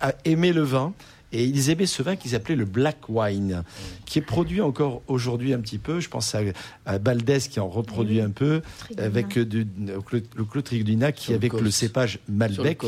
a 0.00 0.12
aimé 0.24 0.52
le 0.52 0.62
vin. 0.62 0.92
Et 1.30 1.44
ils 1.44 1.68
aimaient 1.68 1.84
ce 1.84 2.02
vin 2.02 2.16
qu'ils 2.16 2.34
appelaient 2.34 2.56
le 2.56 2.64
black 2.64 3.00
wine, 3.10 3.62
qui 4.06 4.18
est 4.18 4.22
produit 4.22 4.62
encore 4.62 5.02
aujourd'hui 5.08 5.52
un 5.52 5.58
petit 5.60 5.76
peu. 5.76 6.00
Je 6.00 6.08
pense 6.08 6.34
à, 6.34 6.40
à 6.86 6.98
Baldès 6.98 7.40
qui 7.50 7.60
en 7.60 7.68
reproduit 7.68 8.22
un 8.22 8.30
peu, 8.30 8.62
avec 8.96 9.36
euh, 9.36 9.44
du, 9.44 9.66
le, 9.78 10.22
le 10.36 10.44
Clos 10.46 10.62
Trigulina 10.62 11.12
qui 11.12 11.32
le 11.32 11.36
avec 11.36 11.52
le 11.52 11.70
cépage 11.70 12.18
Malbec. 12.30 12.78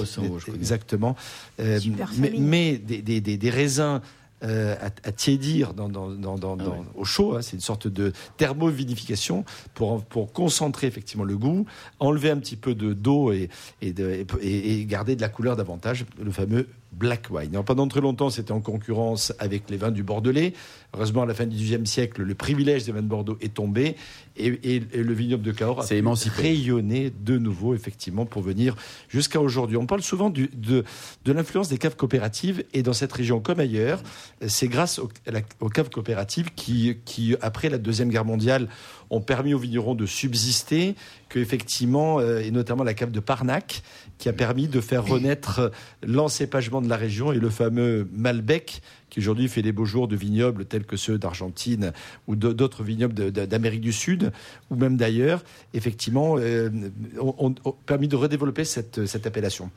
Exactement. 0.54 1.16
Euh, 1.60 1.78
mais, 2.18 2.28
famille. 2.28 2.40
mais 2.40 2.78
des, 2.78 3.02
des- 3.02 3.20
des- 3.20 3.36
des 3.36 3.50
raisins 3.50 4.00
euh, 4.42 4.74
à, 4.80 4.86
à 5.08 5.12
tiédir 5.12 5.74
dans, 5.74 5.88
dans- 5.88 6.10
dans- 6.10 6.38
dans- 6.38 6.56
Ah 6.60 6.68
ouais. 6.70 6.76
au 6.94 7.04
chaud. 7.04 7.36
hein. 7.36 7.42
c'est 7.42 7.54
une 7.56 7.60
sorte 7.60 7.86
de 7.88 8.12
thermovinification 8.36 9.44
pour, 9.74 10.04
pour 10.04 10.32
concentrer 10.32 10.86
effectivement 10.86 11.24
le 11.24 11.36
goût, 11.36 11.66
enlever 11.98 12.30
un 12.30 12.38
petit 12.38 12.56
peu 12.56 12.74
de 12.74 12.92
d'eau 12.92 13.32
et, 13.32 13.48
et, 13.82 13.92
de- 13.92 14.24
et- 14.40 14.80
et 14.80 14.84
garder 14.86 15.16
de 15.16 15.20
la 15.20 15.28
couleur 15.28 15.56
davantage, 15.56 16.04
le 16.22 16.30
fameux 16.30 16.68
black 16.92 17.28
wine. 17.30 17.50
Alors, 17.52 17.64
pendant 17.64 17.86
très 17.88 18.00
longtemps, 18.00 18.30
c'était 18.30 18.52
en 18.52 18.60
concurrence 18.60 19.32
avec 19.38 19.70
les 19.70 19.76
vins 19.76 19.90
du 19.92 20.02
Bordelais. 20.02 20.54
Heureusement, 20.92 21.22
à 21.22 21.26
la 21.26 21.34
fin 21.34 21.46
du 21.46 21.56
XVIIIe 21.56 21.86
siècle, 21.86 22.22
le 22.22 22.34
privilège 22.34 22.84
des 22.84 22.90
vins 22.92 23.02
de 23.02 23.06
Bordeaux 23.06 23.38
est 23.40 23.54
tombé 23.54 23.94
et, 24.36 24.46
et- 24.64 24.82
et 24.92 25.02
le 25.04 25.12
vignoble 25.14 25.44
de 25.44 25.52
Cahors 25.52 25.84
a 25.90 25.94
émancipé. 25.94 26.42
rayonner 26.42 27.10
de 27.10 27.38
nouveau, 27.38 27.74
effectivement, 27.74 28.26
pour 28.26 28.42
venir 28.42 28.74
jusqu'à 29.08 29.40
aujourd'hui. 29.40 29.76
On 29.76 29.86
parle 29.86 30.02
souvent 30.02 30.30
du- 30.30 30.50
de, 30.52 30.82
de 31.24 31.32
l'influence 31.32 31.68
des 31.68 31.78
caves 31.78 31.94
coopératives 31.94 32.64
et 32.74 32.82
dans 32.82 32.92
cette 32.92 33.12
région 33.12 33.38
comme 33.40 33.60
ailleurs, 33.60 34.02
c'est 34.48 34.66
grâce 34.68 34.98
au- 34.98 35.08
à 35.28 35.30
la- 35.30 35.42
aux 35.60 35.68
caves 35.68 35.90
coopératives 35.90 36.50
qui, 36.56 36.96
qui, 37.04 37.36
après 37.40 37.68
la 37.68 37.78
Deuxième 37.78 38.08
Guerre 38.08 38.24
mondiale, 38.24 38.68
ont 39.10 39.20
permis 39.20 39.54
aux 39.54 39.58
vignerons 39.58 39.94
de 39.94 40.06
subsister, 40.06 40.94
que 41.28 41.38
effectivement, 41.38 42.18
euh, 42.20 42.40
et 42.40 42.50
notamment 42.50 42.82
la 42.84 42.94
cave 42.94 43.10
de 43.10 43.20
Parnac, 43.20 43.82
qui 44.18 44.28
a 44.28 44.32
permis 44.32 44.68
de 44.68 44.80
faire 44.80 45.04
renaître 45.04 45.70
l'encépagement 46.02 46.79
de 46.80 46.88
la 46.88 46.96
région 46.96 47.32
et 47.32 47.38
le 47.38 47.50
fameux 47.50 48.08
Malbec, 48.12 48.82
qui 49.08 49.20
aujourd'hui 49.20 49.48
fait 49.48 49.62
des 49.62 49.72
beaux 49.72 49.84
jours 49.84 50.08
de 50.08 50.16
vignobles 50.16 50.64
tels 50.64 50.84
que 50.84 50.96
ceux 50.96 51.18
d'Argentine 51.18 51.92
ou 52.26 52.36
d'autres 52.36 52.82
vignobles 52.82 53.32
d'Amérique 53.32 53.80
du 53.80 53.92
Sud, 53.92 54.32
ou 54.70 54.76
même 54.76 54.96
d'ailleurs, 54.96 55.42
effectivement, 55.74 56.36
euh, 56.38 56.70
ont 57.18 57.54
permis 57.86 58.08
de 58.08 58.16
redévelopper 58.16 58.64
cette, 58.64 59.06
cette 59.06 59.26
appellation. 59.26 59.70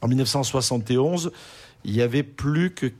En 0.00 0.08
1971, 0.08 1.32
il 1.84 1.94
y 1.94 2.02
avait 2.02 2.22
plus 2.22 2.70
que 2.70 2.90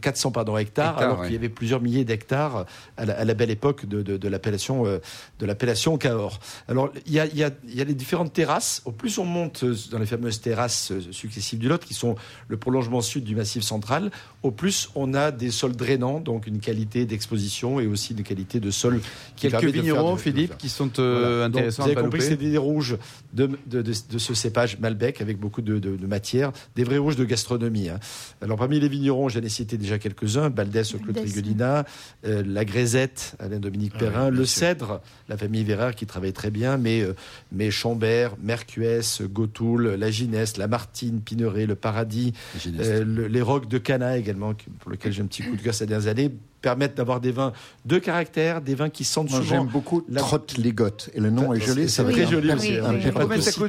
400 0.00 0.30
pardon, 0.30 0.56
hectares, 0.56 0.92
Hectares, 0.94 0.98
alors 1.08 1.20
ouais. 1.20 1.26
qu'il 1.26 1.34
y 1.34 1.38
avait 1.38 1.48
plusieurs 1.48 1.80
milliers 1.80 2.04
d'hectares 2.04 2.66
à 2.96 3.04
la, 3.04 3.18
à 3.18 3.24
la 3.24 3.34
belle 3.34 3.50
époque 3.50 3.86
de, 3.86 4.02
de- 4.02 4.16
de 4.16 4.28
l'appellation 4.28 4.86
euh, 4.86 4.98
de 5.38 5.46
l'appellation 5.46 5.96
Cahors. 5.98 6.40
Alors 6.68 6.90
il 7.06 7.12
y, 7.12 7.20
a, 7.20 7.26
y 7.26 7.42
a- 7.44 7.50
y 7.66 7.80
a 7.80 7.84
les 7.84 7.94
différentes 7.94 8.32
terrasses. 8.32 8.82
Au 8.84 8.92
plus 8.92 9.18
on 9.18 9.24
monte 9.24 9.64
dans 9.90 9.98
les 9.98 10.06
fameuses 10.06 10.40
terrasses 10.40 10.92
euh, 10.92 11.00
successives 11.12 11.58
du 11.58 11.68
Lot, 11.68 11.84
qui 11.84 11.94
sont 11.94 12.16
le 12.48 12.56
prolongement 12.56 13.00
sud 13.00 13.24
du 13.24 13.34
massif 13.34 13.62
central, 13.62 14.10
au 14.42 14.50
plus 14.50 14.90
on 14.94 15.14
a 15.14 15.30
des 15.30 15.50
sols 15.50 15.76
drainants, 15.76 16.20
donc 16.20 16.46
une 16.46 16.60
qualité 16.60 17.04
d'exposition 17.06 17.80
et 17.80 17.86
aussi 17.86 18.12
une 18.14 18.22
qualité 18.22 18.60
de 18.60 18.70
sol 18.70 19.00
qui 19.36 19.48
Quelques 19.48 19.64
vignerons, 19.64 20.16
Philippe, 20.16 20.56
qui 20.58 20.68
sont 20.68 20.90
euh, 20.98 21.18
Voilà. 21.20 21.48
Donc, 21.48 21.56
intéressants 21.56 21.82
vous 21.82 21.88
à 21.88 21.92
avez 21.92 21.94
pas 21.96 22.02
compris 22.02 22.22
c'est 22.22 22.36
des 22.36 22.58
rouges 22.58 22.96
de, 23.32 23.50
de, 23.66 23.92
ce 23.92 24.34
cépage 24.34 24.78
Malbec 24.78 25.20
avec 25.20 25.38
beaucoup 25.38 25.62
de, 25.62 25.78
de, 25.78 25.96
de 25.96 26.06
matière, 26.06 26.52
des 26.76 26.84
vrais 26.84 26.98
rouges 26.98 27.16
de 27.16 27.24
gastronomie. 27.24 27.88
hein. 27.88 27.98
Alors 28.42 28.56
parmi 28.58 28.80
les 28.80 28.88
vignerons, 28.88 29.28
j'en 29.28 29.40
ai 29.40 29.48
cité 29.58 29.76
déjà 29.78 29.98
quelques-uns, 29.98 30.50
Baldès 30.50 30.82
Baldès. 31.12 31.24
Trigolina, 31.30 31.84
euh, 32.26 32.42
la 32.46 32.64
Grésette, 32.64 33.34
Alain 33.38 33.58
Dominique 33.60 33.92
Ah 33.96 33.98
Perrin, 33.98 34.30
le 34.30 34.44
Cèdre, 34.44 35.00
la 35.28 35.36
famille 35.36 35.64
Vérard 35.64 35.94
qui 35.94 36.06
travaille 36.06 36.32
très 36.32 36.50
bien, 36.50 36.76
mais, 36.78 37.02
euh, 37.02 37.14
mais 37.52 37.70
Chambert, 37.70 38.34
Mercuès, 38.42 39.22
Gautoul, 39.22 39.88
la 39.94 40.10
Gineste, 40.10 40.56
la 40.58 40.68
Martine, 40.68 41.20
Pineret, 41.20 41.66
le 41.66 41.74
Paradis, 41.74 42.32
euh, 42.66 43.04
le- 43.04 43.26
les 43.26 43.42
rocs 43.42 43.68
de 43.68 43.78
Cana 43.78 44.16
également, 44.16 44.54
pour 44.80 44.90
lesquels 44.90 45.12
j'ai 45.12 45.22
un 45.22 45.26
petit 45.26 45.42
coup 45.42 45.56
de 45.56 45.62
cœur 45.62 45.74
ces 45.74 45.86
dernières 45.86 46.08
années. 46.08 46.30
Permettent 46.60 46.96
d'avoir 46.96 47.20
des 47.20 47.30
vins 47.32 47.52
de 47.84 47.98
caractère, 47.98 48.60
des 48.60 48.74
vins 48.74 48.88
qui 48.90 49.04
sentent 49.04 49.30
Moi, 49.30 49.40
souvent. 49.40 49.48
j'aime 49.62 49.66
beaucoup 49.66 50.02
la- 50.08 50.20
Trotte 50.20 50.56
Ligotte. 50.58 51.10
Et 51.14 51.20
le 51.20 51.30
nom 51.30 51.52
est 51.54 51.60
joli. 51.60 51.88
C'est 51.88 52.04
très 52.04 52.26
joli 52.26 52.50
un 52.50 52.56
aussi. 52.56 52.78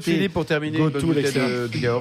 Philippe, 0.02 0.34
pour 0.34 0.46
terminer 0.46 0.80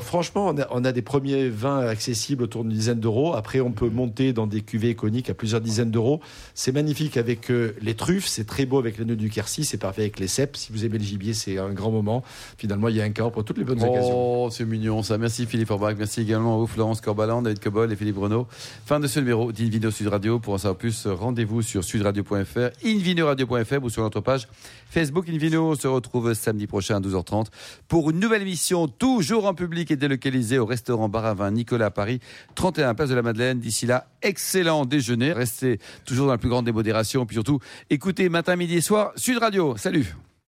Franchement, 0.01 0.49
on 0.49 0.59
a, 0.59 0.67
on 0.71 0.85
a 0.85 0.93
des 0.93 1.03
premiers 1.03 1.49
vins 1.49 1.81
accessibles 1.81 2.43
autour 2.43 2.65
d'une 2.65 2.73
dizaine 2.73 3.01
d'euros. 3.01 3.35
Après, 3.35 3.61
on 3.61 3.73
peut 3.73 3.89
monter 3.89 4.33
dans 4.33 4.47
des 4.47 4.61
cuvées 4.63 4.91
iconiques 4.91 5.31
à 5.31 5.35
plusieurs 5.35 5.61
dizaines 5.61 5.91
d'euros. 5.91 6.21
C'est 6.55 6.73
magnifique 6.73 7.17
avec 7.17 7.51
euh, 7.51 7.75
les 7.83 7.95
truffes, 7.95 8.27
c'est 8.27 8.47
très 8.47 8.67
beau 8.67 8.79
avec 8.79 8.99
les 8.99 9.05
nœuds 9.05 9.17
du 9.17 9.31
Quercy, 9.31 9.65
c'est 9.65 9.77
parfait 9.79 10.03
avec 10.03 10.19
les 10.19 10.29
cèpes. 10.29 10.57
Si 10.57 10.73
vous 10.73 10.85
aimez 10.85 10.99
le 10.99 11.05
gibier, 11.05 11.35
c'est 11.35 11.59
un 11.59 11.71
grand 11.71 11.91
moment. 11.91 12.23
Finalement, 12.57 12.89
il 12.89 12.97
y 12.97 13.01
a 13.01 13.05
un 13.05 13.11
Cahors 13.11 13.33
pour 13.33 13.45
toutes 13.45 13.59
les 13.59 13.65
bonnes 13.65 13.83
occasions. 13.83 14.45
Oh, 14.45 14.49
c'est 14.51 14.65
mignon 14.65 15.03
ça. 15.03 15.19
Merci 15.19 15.47
Philippe 15.47 15.71
Orbach. 15.71 15.95
Merci 15.99 16.23
également 16.23 16.55
à 16.55 16.59
vous, 16.59 16.67
Florence 16.67 17.01
Corbalan, 17.01 17.43
David 17.43 17.61
Cobol 17.61 17.93
et 17.93 17.97
Philippe 17.97 18.19
Renaud. 18.19 18.47
Fin 18.87 19.01
de 19.01 19.07
ce 19.07 19.21
numéro 19.21 19.53
d'Invino 19.53 19.91
Sud 19.91 20.09
Radio. 20.09 20.39
Pour 20.39 20.55
en 20.55 20.59
savoir 20.59 20.78
plus, 20.79 21.07
rendez-vous 21.07 21.61
sur 21.61 21.85
sudradio.fr, 21.85 22.71
invinoradio.fr 22.85 23.83
ou 23.83 23.91
sur 23.91 24.03
notre 24.03 24.21
page 24.21 24.49
Facebook 24.89 25.29
Invino. 25.29 25.73
On 25.73 25.75
se 25.75 25.87
retrouve 25.87 26.33
samedi 26.33 26.67
prochain 26.67 26.97
à 26.97 27.01
12h30 27.01 27.47
pour 27.89 28.11
une 28.11 28.19
nouvelle 28.19 28.43
émission, 28.43 28.89
toujours 28.89 29.47
en 29.47 29.55
public 29.55 29.91
et 29.91 29.97
délocalisée 29.97 30.59
au 30.59 30.65
restaurant 30.65 31.09
Bar 31.09 31.27
à 31.27 31.35
Vin 31.35 31.51
Nicolas 31.51 31.87
à 31.87 31.91
Paris, 31.91 32.21
31 32.55 32.95
place 32.95 33.11
de 33.11 33.15
la 33.15 33.23
Madeleine. 33.23 33.59
D'ici 33.59 33.85
là, 33.85 34.07
excellent 34.23 34.87
déjeuner. 34.87 35.33
Restez 35.33 35.79
toujours 36.07 36.27
dans 36.27 36.33
la 36.33 36.39
plus 36.39 36.49
grande 36.49 36.65
démodération. 36.65 37.27
Puis 37.27 37.35
surtout, 37.35 37.61
écoutez 37.91 38.29
matin, 38.29 38.57
midi 38.57 38.77
et 38.77 38.81
soir 38.81 39.13
Sud 39.17 39.39
Radio. 39.39 39.77
Salut 39.77 40.28